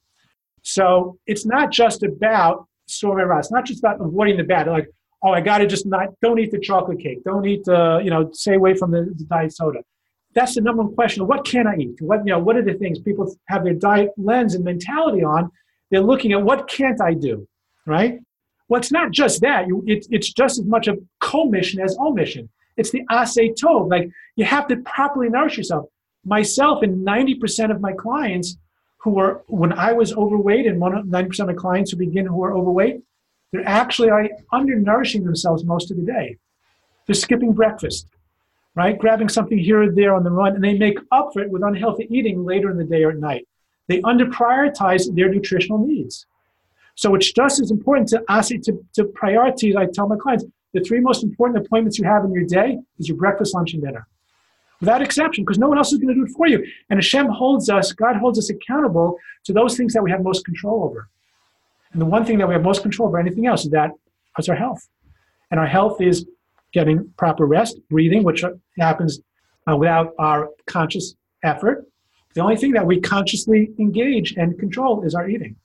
[0.64, 4.68] So it's not just about sormei It's not just about avoiding the bad.
[4.68, 4.90] Like,
[5.24, 7.24] oh, I got to just not, don't eat the chocolate cake.
[7.24, 9.80] Don't eat the, you know, stay away from the, the diet soda.
[10.38, 11.26] That's the number one question.
[11.26, 12.00] What can I eat?
[12.00, 15.50] What, you know, what are the things people have their diet lens and mentality on?
[15.90, 17.48] They're looking at what can't I do,
[17.88, 18.20] right?
[18.68, 19.68] Well, it's not just that.
[19.68, 22.50] You, it, it's just as much of commission as omission.
[22.76, 23.90] It's the ase tov.
[23.90, 25.90] Like you have to properly nourish yourself.
[26.24, 28.58] Myself and 90% of my clients
[28.98, 32.56] who were, when I was overweight, and 90% of my clients who begin who are
[32.56, 33.02] overweight,
[33.52, 34.10] they're actually
[34.54, 36.38] undernourishing themselves most of the day.
[37.08, 38.08] They're skipping breakfast,
[38.78, 39.00] right?
[39.00, 41.64] Grabbing something here or there on the run, and they make up for it with
[41.64, 43.48] unhealthy eating later in the day or at night.
[43.88, 46.28] They underprioritize their nutritional needs.
[46.94, 49.76] So it's just as important to ask to, to prioritize.
[49.76, 53.10] I tell my clients the three most important appointments you have in your day is
[53.10, 54.08] your breakfast, lunch, and dinner.
[54.80, 56.64] Without exception, because no one else is going to do it for you.
[56.92, 60.46] And Hashem holds us, God holds us accountable to those things that we have most
[60.46, 61.10] control over.
[61.94, 63.90] And the one thing that we have most control over anything else is that
[64.38, 64.88] is our health.
[65.50, 66.28] And our health is
[66.78, 68.44] getting proper rest, breathing, which
[68.78, 69.20] happens
[69.68, 71.78] uh, without our conscious effort.
[72.36, 75.56] The only thing that we consciously engage and control is our eating.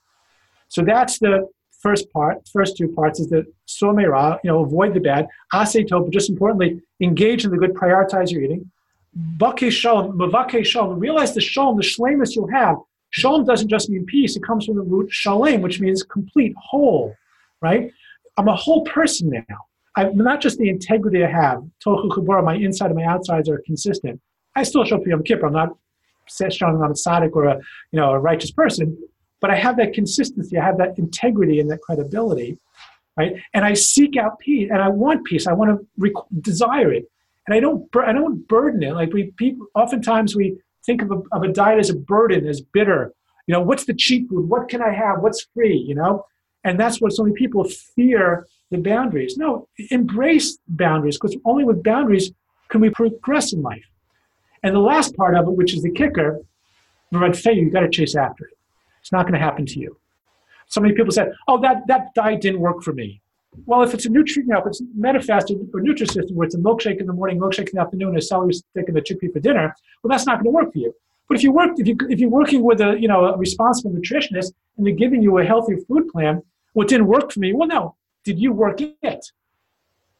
[0.69, 1.47] So that's the
[1.85, 2.35] first part.
[2.57, 5.27] First two parts is the somera, you know, avoid the bad.
[5.53, 8.71] Ase but just importantly, engage in the good, prioritize your eating.
[9.37, 10.97] Bake shalom, mavake shalom.
[11.07, 12.77] Realize the shalom, the shlemus you'll have.
[13.11, 14.35] Shalom doesn't just mean peace.
[14.35, 17.13] It comes from the root shalem, which means complete, whole,
[17.61, 17.91] right?
[18.37, 19.59] I'm a whole person now.
[19.95, 21.63] I'm not just the integrity I have.
[21.85, 24.19] Tocho k'baro, my inside and my outsides are consistent.
[24.55, 25.47] I still show up Yom Kippur.
[25.47, 25.69] I'm not
[26.27, 27.55] showing I'm a tzaddik or a,
[27.91, 28.97] you know, a righteous person,
[29.41, 30.57] but I have that consistency.
[30.57, 32.57] I have that integrity and that credibility,
[33.17, 33.35] right?
[33.53, 35.47] And I seek out peace, and I want peace.
[35.47, 37.05] I want to rec- desire it,
[37.45, 37.87] and I don't.
[37.95, 38.93] I don't burden it.
[38.93, 42.61] Like we people, oftentimes we think of a, of a diet as a burden, as
[42.61, 43.13] bitter.
[43.47, 44.47] You know, what's the cheap food?
[44.49, 45.19] What can I have?
[45.19, 45.75] What's free?
[45.75, 46.25] You know,
[46.63, 49.37] and that's what so many people fear the boundaries.
[49.37, 52.31] No, embrace boundaries because only with boundaries
[52.69, 53.85] can we progress in life.
[54.63, 56.41] And the last part of it, which is the kicker,
[57.11, 58.57] red failure, you got to chase after it.
[59.01, 59.97] It's not going to happen to you.
[60.67, 63.21] So many people said, "Oh, that that diet didn't work for me."
[63.65, 66.57] Well, if it's a nutrient, you know, if it's Medifast or Nutrisystem, where it's a
[66.57, 69.39] milkshake in the morning, milkshake in the afternoon, a celery stick and a chickpea for
[69.39, 70.93] dinner, well, that's not going to work for you.
[71.27, 73.91] But if you work, if you if you're working with a you know a responsible
[73.91, 76.41] nutritionist and they're giving you a healthy food plan,
[76.73, 77.53] what didn't work for me?
[77.53, 79.25] Well, no, did you work it?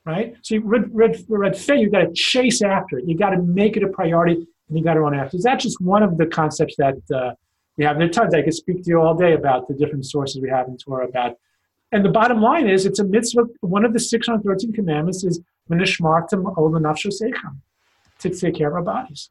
[0.05, 0.35] Right.
[0.41, 3.05] So you, red red red fay, you got to chase after it.
[3.07, 4.35] You got to make it a priority,
[4.67, 5.37] and you got to run after.
[5.37, 5.43] it.
[5.43, 7.31] That's just one of the concepts that uh,
[7.77, 7.97] we have.
[7.97, 8.33] There are tons.
[8.33, 11.07] I could speak to you all day about the different sources we have in Torah
[11.07, 11.37] about
[11.93, 13.43] and the bottom line is, it's a mitzvah.
[13.61, 15.39] One of the 613 commandments is
[18.19, 19.29] to take care of our bodies.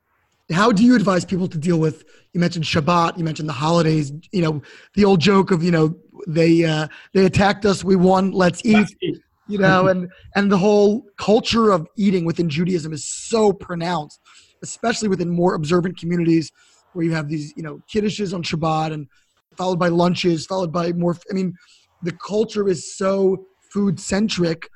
[0.50, 2.04] How do you advise people to deal with?
[2.32, 3.18] You mentioned Shabbat.
[3.18, 4.12] You mentioned the holidays.
[4.30, 4.62] You know
[4.94, 5.96] the old joke of you know
[6.26, 8.74] they uh, they attacked us, we won, let's eat.
[8.74, 9.18] Let's eat.
[9.46, 14.20] You know, and and the whole culture of eating within Judaism is so pronounced,
[14.62, 16.50] especially within more observant communities
[16.92, 19.08] where you have these you know kiddushes on Shabbat and
[19.56, 21.16] followed by lunches, followed by more.
[21.30, 21.54] I mean,
[22.02, 24.68] the culture is so food centric.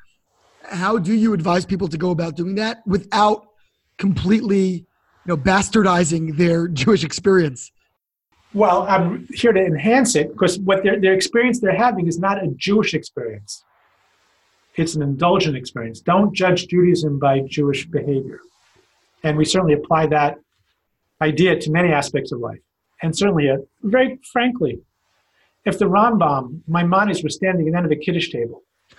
[0.64, 3.46] How do you advise people to go about doing that without
[3.98, 4.86] completely, you
[5.26, 7.70] know, bastardizing their Jewish experience?
[8.56, 12.42] Well, I'm here to enhance it because what their, their experience they're having is not
[12.42, 13.62] a Jewish experience.
[14.76, 16.00] It's an indulgent experience.
[16.00, 18.40] Don't judge Judaism by Jewish behavior.
[19.22, 20.38] And we certainly apply that
[21.20, 22.60] idea to many aspects of life.
[23.02, 24.80] And certainly, uh, very frankly,
[25.66, 28.62] if the Rambam, Maimonides, were standing at the end of a Kiddush table,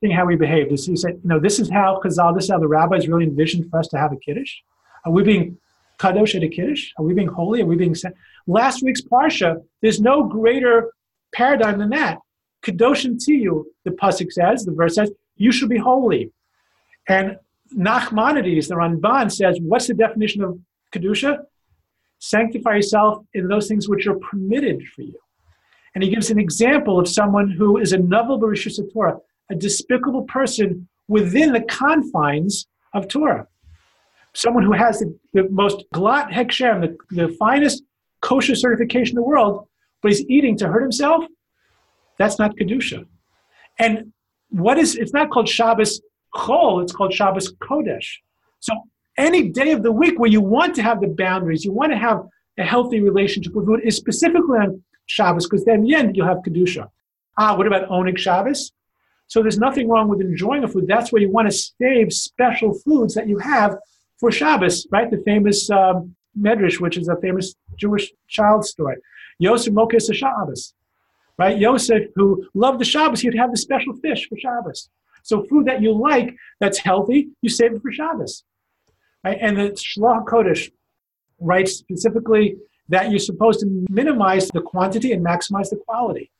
[0.00, 2.58] seeing how we behaved, he said, you know, this is how Chazal, this is how
[2.58, 4.56] the rabbis really envisioned for us to have a Kiddush.
[5.04, 5.58] Are we being
[6.00, 6.90] kadosh at a Kiddush?
[6.98, 7.62] Are we being holy?
[7.62, 8.16] Are we being sent?
[8.46, 10.92] Last week's Parsha, there's no greater
[11.32, 12.18] paradigm than that.
[12.64, 16.30] Kadoshim to you, the Pasuk says, the verse says, you should be holy.
[17.08, 17.36] And
[17.76, 20.58] Nachmanides, the Ramban, says, what's the definition of
[20.92, 21.44] Kedusha?
[22.18, 25.18] Sanctify yourself in those things which are permitted for you.
[25.94, 29.18] And he gives an example of someone who is a novel Barishus Torah,
[29.50, 33.46] a despicable person within the confines of Torah.
[34.34, 37.82] Someone who has the, the most glatt hechsher, the, the finest
[38.22, 39.68] kosher certification in the world,
[40.00, 41.24] but he's eating to hurt himself.
[42.18, 43.04] That's not Kedusha.
[43.78, 44.12] And
[44.48, 46.00] what is, it's not called Shabbos
[46.34, 48.08] Chol, it's called Shabbos Kodesh.
[48.60, 48.72] So
[49.18, 51.98] any day of the week where you want to have the boundaries, you want to
[51.98, 52.22] have
[52.58, 56.26] a healthy relationship with food is specifically on Shabbos, because then in the end you'll
[56.26, 56.88] have Kedusha.
[57.38, 58.72] Ah, what about oneg Shabbos?
[59.26, 60.86] So there's nothing wrong with enjoying a food.
[60.86, 63.76] That's where you want to save special foods that you have
[64.20, 65.10] for Shabbos, right?
[65.10, 68.96] The famous um, Medrash, which is a famous Jewish child story.
[69.38, 70.74] Yosef Mokir Shabbos,
[71.38, 71.58] right?
[71.58, 74.88] Yosef, who loved the Shabbos, he'd have the special fish for Shabbos.
[75.22, 78.44] So food that you like, that's healthy, you save it for Shabbos.
[79.24, 79.38] Right?
[79.40, 80.70] And the Shlach Kodesh
[81.40, 82.56] writes specifically
[82.88, 86.30] that you're supposed to minimize the quantity and maximize the quality.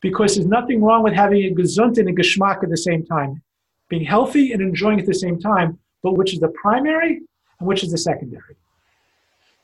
[0.00, 3.42] Because there's nothing wrong with having a gesund and a geschmack at the same time,
[3.88, 7.20] being healthy and enjoying at the same time, but which is the primary
[7.60, 8.56] and which is the secondary.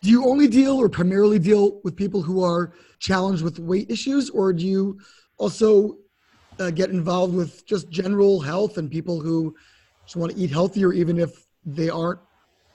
[0.02, 4.30] Do you only deal or primarily deal with people who are challenged with weight issues,
[4.30, 5.00] or do you
[5.38, 5.96] also
[6.60, 9.54] uh, get involved with just general health and people who
[10.06, 11.30] just want to eat healthier, even if
[11.64, 12.20] they aren't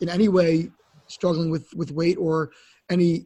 [0.01, 0.69] in any way
[1.07, 2.51] struggling with, with weight or
[2.89, 3.25] any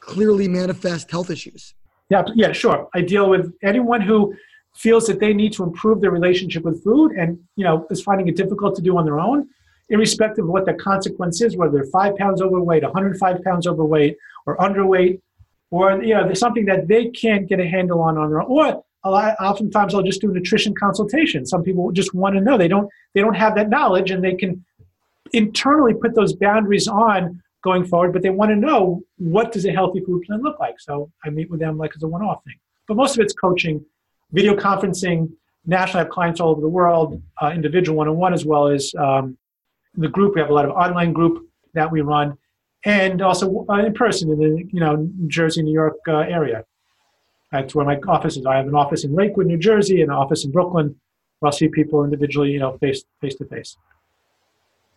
[0.00, 1.74] clearly manifest health issues?
[2.10, 2.88] Yeah, yeah, sure.
[2.94, 4.34] I deal with anyone who
[4.74, 8.28] feels that they need to improve their relationship with food and you know is finding
[8.28, 9.48] it difficult to do on their own,
[9.90, 14.16] irrespective of what the consequence is, whether they're five pounds overweight, 105 pounds overweight,
[14.46, 15.20] or underweight,
[15.70, 18.50] or you know there's something that they can't get a handle on on their own.
[18.50, 21.46] Or a lot, oftentimes I'll just do nutrition consultation.
[21.46, 24.34] Some people just want to know they don't they don't have that knowledge and they
[24.34, 24.64] can
[25.32, 29.72] internally put those boundaries on going forward, but they want to know what does a
[29.72, 30.80] healthy food plan look like.
[30.80, 32.54] So I meet with them like as a one-off thing.
[32.86, 33.84] But most of it's coaching,
[34.32, 35.30] video conferencing.
[35.66, 39.36] Nationally, I have clients all over the world, uh, individual one-on-one as well as um,
[39.96, 40.34] the group.
[40.34, 42.36] We have a lot of online group that we run,
[42.84, 46.64] and also uh, in person in the you know New Jersey, New York uh, area.
[47.52, 48.44] That's where my office is.
[48.44, 50.94] I have an office in Lakewood, New Jersey, and an office in Brooklyn,
[51.38, 53.76] where I'll see people individually, you know, face face to face.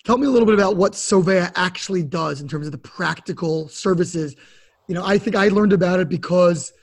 [0.03, 3.67] Tell me a little bit about what Soveya actually does in terms of the practical
[3.67, 4.35] services.
[4.87, 6.73] You know, I think I learned about it because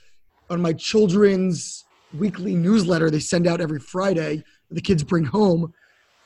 [0.50, 1.84] on my children's
[2.16, 5.72] weekly newsletter they send out every Friday, the kids bring home.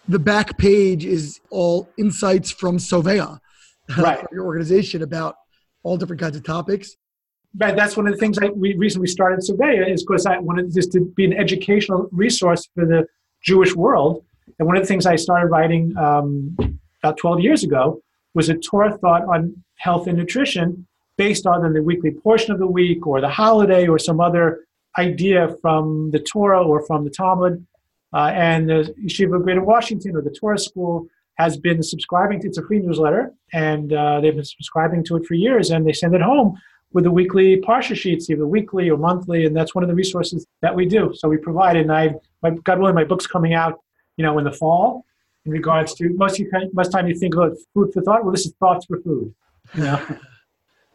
[0.08, 3.38] The back page is all insights from Soveya,
[3.98, 4.24] right.
[4.32, 5.36] your organization about
[5.82, 6.96] all different kinds of topics.
[7.56, 10.72] Right, that's one of the things I we recently started Soveya is because I wanted
[10.72, 13.06] this to be an educational resource for the
[13.42, 14.24] Jewish world.
[14.58, 16.56] And one of the things I started writing um,
[17.02, 18.00] about 12 years ago
[18.34, 20.86] was a Torah thought on health and nutrition
[21.18, 24.64] based on the weekly portion of the week or the holiday or some other
[24.98, 27.66] idea from the Torah or from the Talmud.
[28.12, 32.46] Uh, and the Yeshiva of Greater Washington or the Torah School has been subscribing to
[32.46, 35.92] it's a free newsletter and uh, they've been subscribing to it for years and they
[35.92, 36.54] send it home
[36.92, 40.46] with the weekly parsha sheets either weekly or monthly and that's one of the resources
[40.60, 43.80] that we do so we provide and i my, god willing my book's coming out
[44.18, 45.06] you know in the fall
[45.44, 48.24] in regards to most you most time you think about food for thought.
[48.24, 49.34] Well, this is thoughts for food.
[49.74, 50.18] You know?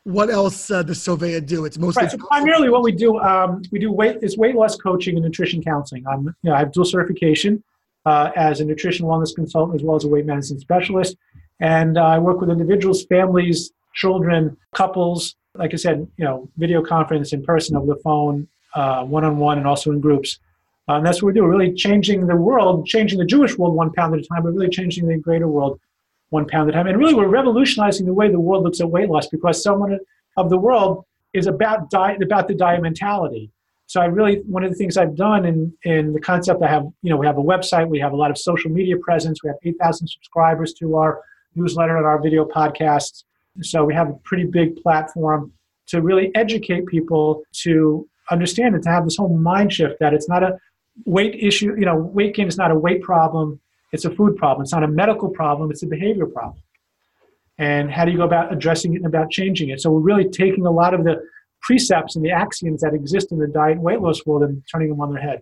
[0.07, 1.65] what else uh, does Soveya do?
[1.65, 3.19] It's mostly right, so primarily what we do.
[3.19, 6.07] Um, we do weight is weight loss coaching and nutrition counseling.
[6.07, 7.61] I'm you know I have dual certification
[8.05, 11.17] uh, as a nutrition wellness consultant as well as a weight management specialist,
[11.59, 15.35] and uh, I work with individuals, families, children, couples.
[15.55, 19.57] Like I said, you know, video conference, in person, over the phone, one on one,
[19.57, 20.39] and also in groups
[20.89, 21.45] uh, and that's what we do.
[21.45, 24.69] Really changing the world, changing the Jewish world one pound at a time, but really
[24.69, 25.79] changing the greater world
[26.29, 26.87] one pound at a time.
[26.87, 29.91] And really, we're revolutionizing the way the world looks at weight loss because so much
[30.35, 33.51] of the world is about diet, about the diet mentality.
[33.87, 36.83] So I really, one of the things I've done in, in the concept, I have,
[37.01, 39.47] you know, we have a website, we have a lot of social media presence, we
[39.47, 41.21] have 8,000 subscribers to our
[41.55, 43.23] newsletter and our video podcasts.
[43.61, 45.53] So we have a pretty big platform
[45.87, 50.27] to really educate people to understand and to have this whole mind shift that it's
[50.27, 50.57] not a
[51.05, 53.59] weight issue, you know, weight gain is not a weight problem,
[53.91, 54.63] it's a food problem.
[54.63, 56.61] It's not a medical problem, it's a behavior problem.
[57.57, 59.81] And how do you go about addressing it and about changing it?
[59.81, 61.21] So we're really taking a lot of the
[61.61, 64.89] precepts and the axioms that exist in the diet and weight loss world and turning
[64.89, 65.41] them on their head.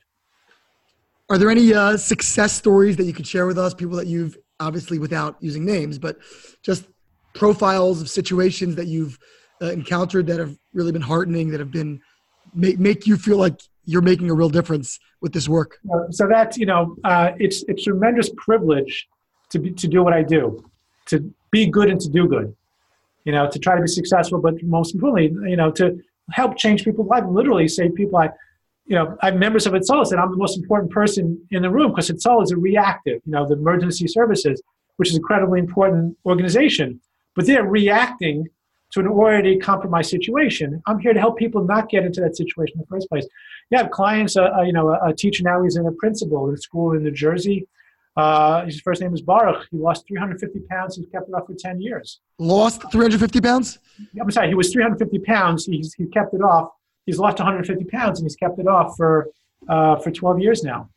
[1.29, 3.73] Are there any uh, success stories that you could share with us?
[3.73, 6.17] People that you've obviously without using names, but
[6.63, 6.85] just
[7.33, 9.17] profiles of situations that you've
[9.61, 11.99] uh, encountered that have really been heartening, that have been
[12.53, 15.79] make make you feel like you're making a real difference with this work.
[16.11, 19.07] So that's you know, uh, it's it's tremendous privilege
[19.51, 20.63] to be, to do what I do,
[21.07, 22.55] to be good and to do good.
[23.23, 25.99] You know, to try to be successful, but most importantly, you know, to
[26.31, 27.27] help change people's lives.
[27.27, 28.17] Literally, save people.
[28.19, 28.29] I,
[28.85, 31.91] you know, I'm members of Hatzalah and I'm the most important person in the room
[31.91, 33.21] because Hatzalah is a reactive.
[33.25, 34.61] You know, the emergency services,
[34.97, 37.01] which is an incredibly important organization,
[37.35, 38.47] but they're reacting
[38.95, 40.81] to an already compromised situation.
[40.87, 43.27] I'm here to help people not get into that situation in the first place.
[43.69, 46.47] You have clients, uh, uh, you know, a, a, teacher now, he's in a principal
[46.47, 47.67] in a school in New Jersey.
[48.15, 49.67] Uh, his first name is Baruch.
[49.69, 50.95] He lost 350 pounds.
[50.95, 52.21] He's kept it off for 10 years.
[52.39, 53.79] Lost 350 pounds?
[54.19, 55.65] I'm sorry, he was 350 pounds.
[55.65, 56.69] He's, he kept it off.
[57.05, 59.27] He's lost 150 pounds and he's kept it off for,
[59.67, 60.89] uh, for 12 years now.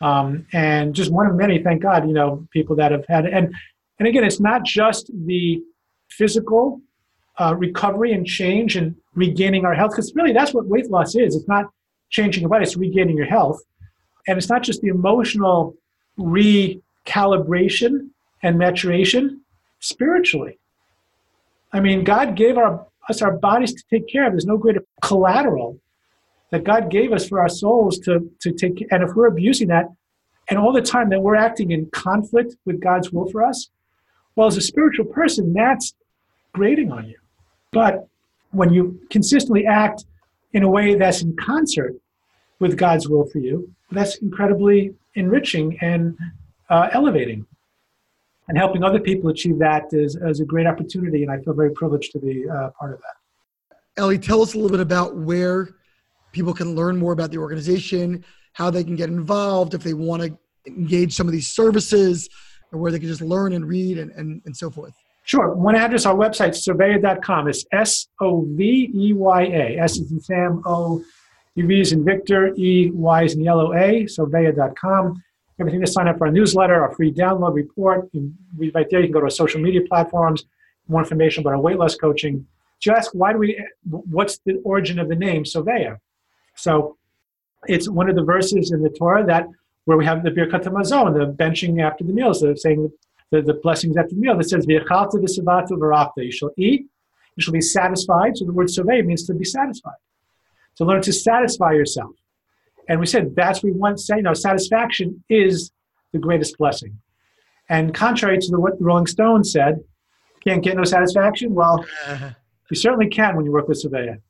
[0.00, 3.34] Um, and just one of many, thank God, you know, people that have had it.
[3.34, 3.54] And,
[3.98, 5.60] and again, it's not just the
[6.08, 6.80] physical
[7.38, 11.34] uh, recovery and change and regaining our health because really that's what weight loss is.
[11.34, 11.66] It's not
[12.10, 13.60] changing your body it's regaining your health.
[14.26, 15.74] And it's not just the emotional
[16.18, 18.08] recalibration
[18.42, 19.40] and maturation
[19.80, 20.58] spiritually.
[21.72, 24.32] I mean god gave our, us our bodies to take care of.
[24.32, 25.78] There's no greater collateral
[26.54, 29.86] that god gave us for our souls to, to take and if we're abusing that
[30.48, 33.70] and all the time that we're acting in conflict with god's will for us
[34.36, 35.94] well as a spiritual person that's
[36.52, 37.16] grating on you
[37.74, 38.08] but
[38.52, 40.04] when you consistently act
[40.54, 41.94] in a way that's in concert
[42.60, 43.70] with God's will for you.
[43.90, 46.16] That's incredibly enriching and
[46.70, 47.46] uh, elevating.
[48.48, 51.72] And helping other people achieve that is, is a great opportunity, and I feel very
[51.72, 53.76] privileged to be uh, part of that.
[53.96, 55.70] Ellie, tell us a little bit about where
[56.32, 60.22] people can learn more about the organization, how they can get involved, if they want
[60.22, 62.28] to engage some of these services,
[62.72, 64.94] or where they can just learn and read and, and, and so forth.
[65.24, 65.54] Sure.
[65.54, 67.48] One address, our website, soveya.com.
[67.48, 69.78] It's S O V E Y A.
[69.78, 71.02] S is in Sam, O,
[71.56, 75.22] V is in Victor, E, Y is in yellow A, soveya.com.
[75.58, 78.10] Everything to sign up for our newsletter, our free download report.
[78.74, 80.44] Right there, you can go to our social media platforms,
[80.88, 82.46] more information about our weight loss coaching.
[82.80, 85.98] Just why do we, what's the origin of the name Soveya?
[86.54, 86.98] So
[87.66, 89.48] it's one of the verses in the Torah that
[89.86, 92.92] where we have the Birkat Hamazon, the benching after the meals, the saying
[93.30, 96.24] the, the blessings after the meal that says V'yachalta v'savatu v'rafta.
[96.24, 96.86] You shall eat,
[97.36, 98.36] you shall be satisfied.
[98.36, 99.94] So the word Sovei means to be satisfied.
[100.76, 102.12] To learn to satisfy yourself.
[102.88, 105.72] And we said that's what we want say, you know, satisfaction is
[106.12, 106.98] the greatest blessing.
[107.68, 109.80] And contrary to the, what the Rolling Stones said,
[110.42, 111.54] can't get no satisfaction.
[111.54, 111.84] Well,
[112.70, 114.20] you certainly can when you work with Soveya.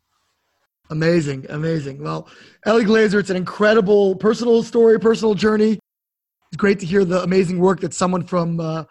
[0.90, 2.02] Amazing, amazing.
[2.02, 2.28] Well,
[2.66, 5.78] Ellie Glazer, it's an incredible personal story, personal journey.
[6.54, 8.84] It's great to hear the amazing work that someone from uh,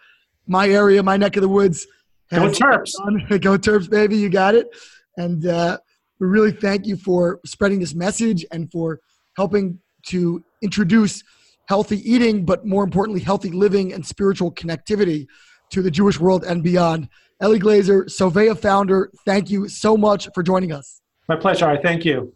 [0.47, 1.87] my area, my neck of the woods,
[2.29, 2.91] has Go Terps.
[3.41, 4.67] Go Terps, baby, you got it.
[5.15, 5.77] And uh,
[6.19, 8.99] we really thank you for spreading this message and for
[9.37, 11.23] helping to introduce
[11.69, 15.25] healthy eating, but more importantly, healthy living and spiritual connectivity
[15.69, 17.07] to the Jewish world and beyond.
[17.39, 20.99] Ellie Glazer, Soveya founder, thank you so much for joining us.
[21.29, 21.69] My pleasure.
[21.69, 22.33] I thank you.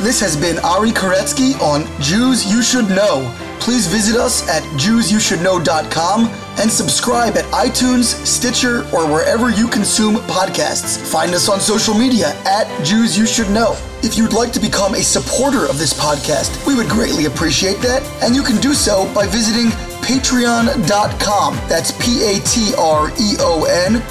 [0.00, 3.30] This has been Ari Koretsky on Jews You Should Know.
[3.60, 6.26] Please visit us at JewsYouShouldKnow.com
[6.58, 10.98] and subscribe at iTunes, Stitcher, or wherever you consume podcasts.
[10.98, 13.76] Find us on social media at Jews You Should Know.
[14.02, 18.02] If you'd like to become a supporter of this podcast, we would greatly appreciate that,
[18.22, 19.66] and you can do so by visiting
[20.00, 21.54] patreon.com.
[21.68, 22.72] That's P-A-T-R-E-O-N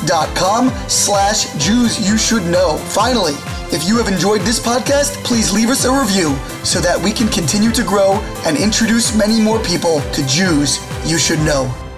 [0.06, 2.78] dot com slash Jews You Should Know.
[2.78, 3.34] Finally,
[3.72, 7.28] if you have enjoyed this podcast, please leave us a review so that we can
[7.28, 8.14] continue to grow
[8.46, 11.89] and introduce many more people to Jews you should know.